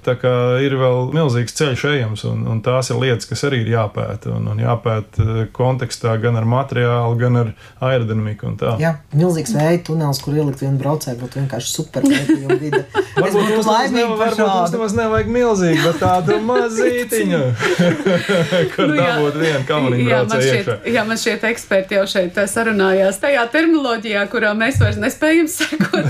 Tā 0.08 0.14
kā 0.16 0.32
ir 0.64 0.72
vēl 0.80 1.10
milzīgs 1.12 1.52
ceļš 1.58 1.82
ejams, 1.90 2.22
un, 2.30 2.46
un 2.48 2.62
tās 2.64 2.88
ir 2.88 2.96
lietas, 3.02 3.28
kas 3.28 3.42
arī 3.44 3.60
ir 3.64 3.74
jāpēta. 3.74 4.32
Un, 4.38 4.46
un 4.54 4.62
jāpēta 4.62 5.24
eh, 5.24 5.40
kontekstā 5.52 6.14
gan 6.22 6.38
ar 6.40 6.46
materiālu, 6.48 7.18
gan 7.20 7.36
ar 7.42 7.50
aerodinamiku. 7.84 8.54
Jā, 8.80 8.94
milzīgs 9.12 9.52
vēja 9.52 9.82
tunelis, 9.84 10.22
kur 10.24 10.38
ielikt 10.38 10.62
vienu 10.64 10.80
braucēju, 10.80 11.18
būtu 11.20 11.42
vienkārši 11.42 11.72
super 11.74 12.06
varbūt 13.18 13.50
mums 13.52 13.68
par 14.16 14.32
šādu. 14.32 14.48
Mums 14.48 14.72
nemaz 14.74 14.94
nevajag 14.96 15.30
milzīgi, 15.34 15.82
bet 15.84 16.00
tādu 16.00 16.38
mazītiņu, 16.52 17.42
kur 18.74 18.88
nu, 18.88 18.96
dabūt 18.96 19.38
vienu 19.42 19.62
kamaniņu 19.68 20.08
braucēju 20.08 20.54
iekšā. 20.54 20.78
Jā, 20.94 21.04
man 21.08 21.20
šķiet 21.20 21.46
eksperti 21.50 21.98
jau 21.98 22.06
šeit 22.14 22.40
sarunājās 22.52 23.20
tajā 23.22 23.44
terminoloģijā, 23.52 24.24
kurā 24.32 24.54
mēs 24.56 24.80
vairs 24.82 25.00
nespējam 25.02 25.50
sekot. 25.52 26.08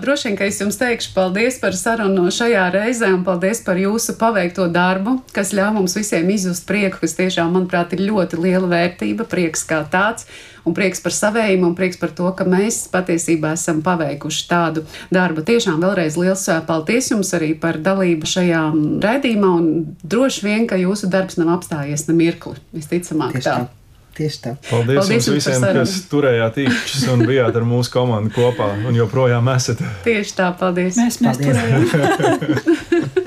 Droši 0.00 0.30
vien, 0.30 0.40
ka 0.40 0.48
es 0.48 0.60
jums 0.62 0.80
teikšu 0.80 1.12
paldies 1.16 1.60
par 1.60 1.76
sarunu 1.76 2.28
šajā 2.32 2.68
reizē 2.74 3.12
un 3.18 3.24
paldies 3.26 3.60
par 3.66 3.78
jūsu 3.80 4.14
paveikto 4.20 4.68
darbu, 4.72 5.18
kas 5.34 5.52
ļauj 5.56 5.74
mums 5.76 5.96
visiem 5.98 6.28
izjust 6.32 6.66
prieku, 6.68 7.02
kas 7.02 7.16
tiešām, 7.18 7.52
manuprāt, 7.56 7.94
ir 7.96 8.06
ļoti 8.08 8.40
liela 8.40 8.70
vērtība, 8.70 9.26
prieks 9.28 9.66
kā 9.68 9.82
tāds, 9.90 10.28
un 10.68 10.76
prieks 10.76 11.02
par 11.04 11.14
savējumu, 11.16 11.70
un 11.70 11.76
prieks 11.78 11.98
par 12.00 12.12
to, 12.16 12.28
ka 12.36 12.46
mēs 12.48 12.82
patiesībā 12.92 13.54
esam 13.56 13.80
paveikuši 13.86 14.44
tādu 14.50 14.84
darbu. 15.14 15.44
Tiešām 15.48 15.80
vēlreiz 15.84 16.18
liels 16.20 16.44
paldies 16.68 17.10
jums 17.12 17.32
arī 17.36 17.54
par 17.58 17.80
dalību 17.82 18.28
šajā 18.28 18.62
raidījumā, 19.04 19.54
un 19.62 19.72
droši 20.04 20.46
vien, 20.46 20.68
ka 20.70 20.80
jūsu 20.80 21.10
darbs 21.12 21.40
nav 21.40 21.56
apstājies 21.58 22.08
ne 22.10 22.18
mirkli, 22.18 22.58
visticamāk 22.76 23.38
Tieši 23.38 23.48
tā. 23.48 23.58
tā. 23.64 23.77
Tieši 24.18 24.38
tā. 24.42 24.54
Paldies, 24.66 24.98
Paldies 24.98 25.28
jums 25.30 25.38
visiem, 25.38 25.66
kas 25.76 25.94
turējāt 26.10 26.58
īkšķus 26.64 27.04
un 27.12 27.22
bijāt 27.28 27.58
ar 27.60 27.66
mūsu 27.68 27.92
komandu 27.94 28.34
kopā 28.34 28.72
un 28.88 28.98
joprojām 28.98 29.52
esat. 29.54 29.84
Tieši 30.06 30.34
tā, 30.40 30.50
paldies. 30.58 30.98
Mēs, 30.98 31.20
mēs 31.22 31.38
paldies. 31.38 31.94
turējām. 31.94 33.14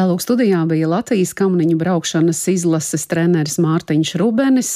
Tālāk 0.00 0.22
studijā 0.24 0.62
bija 0.64 0.88
Latvijas 0.88 1.34
kamniņu 1.36 1.74
braukšanas 1.76 2.38
izlases 2.48 3.02
treneris 3.10 3.58
Mārtiņš 3.60 4.14
Rubenis. 4.16 4.70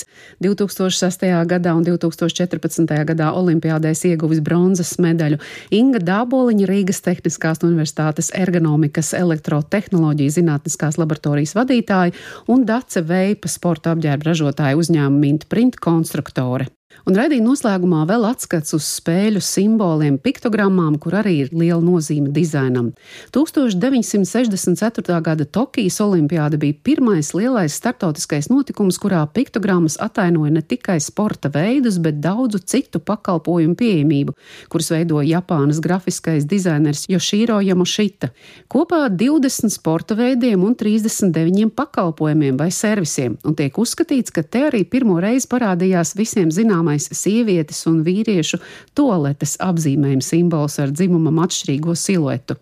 2006. 0.45 1.25
gadā 1.49 1.73
un 1.73 1.87
2014. 1.87 2.93
gadā 3.09 3.31
olimpiādēs 3.33 4.05
ieguvis 4.11 4.43
bronzas 4.45 4.93
medaļu 5.01 5.41
Inga 5.73 6.05
Dāboliņa 6.05 6.69
Rīgas 6.69 7.01
Tehniskās 7.09 7.65
Universitātes 7.65 8.29
ergonomikas 8.37 9.15
elektrotehnoloģiju 9.17 10.37
zinātniskās 10.37 11.01
laboratorijas 11.01 11.57
vadītāja 11.57 12.13
un 12.53 12.69
Dace 12.69 13.01
Veipa 13.09 13.49
sporta 13.49 13.97
apģērba 13.97 14.29
ražotāja 14.29 14.77
uzņēmuma 14.77 15.25
Mint 15.25 15.49
Print 15.49 15.81
konstruktore. 15.81 16.69
Un 17.05 17.19
raidījuma 17.19 17.51
noslēgumā 17.51 18.07
vēl 18.09 18.23
atskats 18.25 18.73
uz 18.73 18.87
spēļu 18.97 19.43
simboliem, 19.45 20.14
piktogrammām, 20.25 20.95
kur 20.97 21.19
arī 21.19 21.35
ir 21.43 21.51
liela 21.53 21.83
nozīme 21.85 22.31
dizainam. 22.33 22.95
1964. 23.37 25.19
gada 25.27 25.45
Tokijas 25.45 26.01
Olimpiāda 26.01 26.57
bija 26.57 26.79
pirmais 26.88 27.35
lielais 27.37 27.77
startautiskais 27.77 28.49
notikums, 28.49 28.97
kurā 29.03 29.21
piktogrammas 29.37 29.99
atainoja 30.01 30.55
ne 30.55 30.62
tikai 30.64 30.97
sporta 31.05 31.51
veidus, 31.53 31.99
bet 32.01 32.23
daudzu 32.25 32.62
citu 32.64 33.03
pakalpojumu 33.05 33.77
pieejamību, 33.83 34.33
kurus 34.73 34.88
veidoja 34.95 35.43
Japānas 35.43 35.83
grafiskais 35.85 36.49
dizainers 36.49 37.05
Yoshiro 37.12 37.61
Yamoshita. 37.61 38.33
Kopā 38.73 39.03
20 39.12 39.77
sporta 39.77 40.17
veidiem 40.17 40.64
un 40.64 40.73
39 40.73 41.69
pakalpojumiem 41.77 42.57
vai 42.64 42.73
servisiem, 42.73 43.37
un 43.45 43.61
tiek 43.61 43.77
uzskatīts, 43.77 44.33
ka 44.33 44.40
te 44.40 44.64
arī 44.73 44.87
pirmo 44.88 45.21
reizi 45.21 45.53
parādījās 45.53 46.17
visiem 46.17 46.49
zināmais 46.49 46.93
zināmais 46.94 47.09
sievietes 47.12 47.87
un 47.87 48.02
vīriešu 48.04 48.61
toaletes 48.94 49.57
apzīmējuma 49.61 50.22
simbols 50.22 50.78
ar 50.78 50.90
dzimumam 50.92 51.42
atšķirīgo 51.44 51.94
siluetu. 51.94 52.57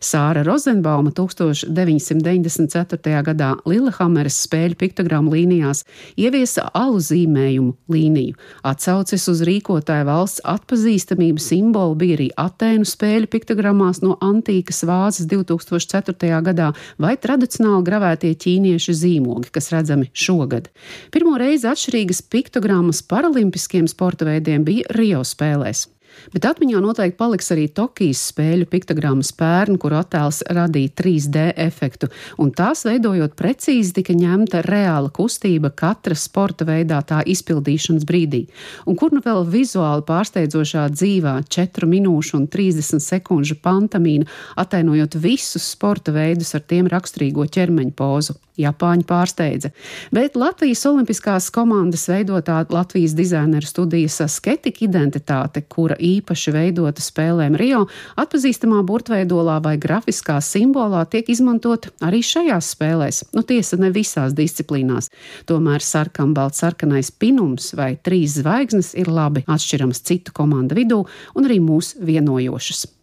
Sāra 0.00 0.44
Rozenbauma 0.46 1.10
1994. 1.16 3.22
gadā 3.26 3.50
Lillehammeres 3.68 4.38
spēļu 4.46 4.78
piktogrammu 4.78 5.30
līnijās 5.34 5.84
ieviesa 6.18 6.68
alu 6.76 7.00
zīmējumu 7.02 7.74
līniju. 7.92 8.34
Atsauces 8.68 9.28
uz 9.32 9.42
rīkotāju 9.46 10.06
valsts 10.08 10.44
atpazīstamību 10.48 11.40
simbolu 11.42 11.98
bija 11.98 12.18
arī 12.18 12.28
Atēnu 12.38 12.86
spēļu 12.88 13.30
piktogrammās 13.32 14.02
no 14.04 14.16
antīkas 14.24 14.84
vāzes 14.88 15.28
2004. 15.30 16.42
gadā 16.48 16.72
vai 16.98 17.14
tradicionāli 17.20 17.86
gravētie 17.88 18.34
ķīniešu 18.44 18.96
zīmogi, 19.02 19.52
kas 19.54 19.72
redzami 19.74 20.10
šogad. 20.12 20.70
Pirmo 21.14 21.36
reizi 21.40 21.68
atšķirīgas 21.70 22.24
piktogrammas 22.32 23.02
paralimpiskiem 23.02 23.88
sporta 23.90 24.28
veidiem 24.28 24.66
bija 24.66 24.88
Rio 24.96 25.24
spēlēs. 25.26 25.86
Bet 26.32 26.46
atmiņā 26.48 26.80
noteikti 26.82 27.18
paliks 27.18 27.52
arī 27.54 27.66
Tokijas 27.74 28.22
spēļu 28.32 28.68
piktogrammas 28.70 29.30
pērn, 29.38 29.78
kur 29.80 29.94
attēls 29.98 30.42
radīja 30.54 30.92
3D 31.00 31.44
efektu, 31.64 32.10
un 32.42 32.52
tās 32.56 32.84
veidojot 32.88 33.36
precīzi 33.38 33.94
tika 34.00 34.16
ņemta 34.16 34.62
reāla 34.66 35.12
kustība 35.14 35.70
katra 35.74 36.16
sporta 36.18 36.66
veidā 36.68 37.00
tā 37.06 37.22
izpildīšanas 37.26 38.06
brīdī. 38.08 38.44
Un 38.86 38.98
kur 38.98 39.14
nu 39.14 39.22
vēl 39.24 39.44
vizuāli 39.48 40.06
pārsteidzošā 40.08 40.88
dzīvā 40.94 41.38
4 41.48 41.88
minūšu 41.88 42.38
un 42.40 42.48
30 42.50 43.04
sekundžu 43.04 43.60
pantamīna, 43.62 44.28
atainojot 44.58 45.18
visus 45.22 45.72
sporta 45.74 46.14
veidus 46.14 46.54
ar 46.58 46.66
tiem 46.66 46.90
raksturīgo 46.90 47.46
ķermeņa 47.48 47.96
pozu. 47.98 48.38
Japāņi 48.58 49.06
pārsteidza. 49.08 49.70
Bet 50.14 50.36
Latvijas 50.38 50.84
Olimpiskās 50.88 51.48
komandas 51.54 52.08
veidotā 52.10 52.60
Latvijas 52.72 53.14
dizaineru 53.18 53.66
studijas 53.66 54.20
sketika 54.32 54.84
identitāte, 54.86 55.62
kura 55.62 55.96
īpaši 55.98 56.54
veidota 56.54 57.04
spēlēm 57.04 57.56
Rio, 57.58 57.84
atpazīstamā 58.18 58.82
burtveidolā 58.88 59.58
vai 59.64 59.76
grafiskā 59.80 60.40
simbolā 60.44 61.04
tiek 61.10 61.30
izmantot 61.30 61.90
arī 62.04 62.22
šajās 62.26 62.72
spēlēs. 62.74 63.22
Nu, 63.36 63.44
tiesa, 63.46 63.78
ne 63.80 63.92
visās 63.94 64.34
disciplīnās. 64.36 65.12
Tomēr 65.48 65.84
sarkanbalts 65.84 66.64
sarkanais 66.64 67.12
pinums 67.14 67.72
vai 67.78 67.94
trīs 67.96 68.40
zvaigznes 68.42 68.94
ir 68.98 69.10
labi 69.12 69.46
atšķirams 69.46 70.04
citu 70.04 70.34
komandu 70.34 70.78
vidū 70.78 71.04
un 71.34 71.48
arī 71.48 71.62
mūs 71.62 71.96
vienojošas. 72.02 72.97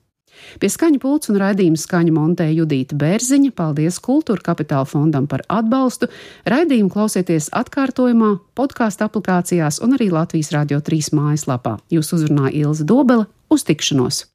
Pie 0.60 0.70
skaņa 0.72 1.02
pults 1.04 1.32
un 1.32 1.40
raidījuma 1.42 1.80
skaņa 1.80 2.14
montēja 2.16 2.58
Judīta 2.62 2.98
Bērziņa. 3.00 3.54
Paldies 3.56 4.02
Kultūra 4.04 4.44
Kapitāla 4.52 4.88
fondam 4.90 5.30
par 5.32 5.46
atbalstu. 5.48 6.10
Raidījumu 6.50 6.92
klausieties 6.94 7.52
atkārtojumā, 7.56 8.36
podkāstu 8.58 9.08
aplikācijās 9.08 9.82
un 9.86 9.98
arī 9.98 10.12
Latvijas 10.14 10.54
Rādio 10.56 10.82
3 10.84 11.12
mājaslapā. 11.16 11.80
Jūs 11.94 12.16
uzrunāja 12.18 12.56
Ilza 12.66 12.88
Dobele 12.88 13.30
uz 13.50 13.68
tikšanos! 13.68 14.26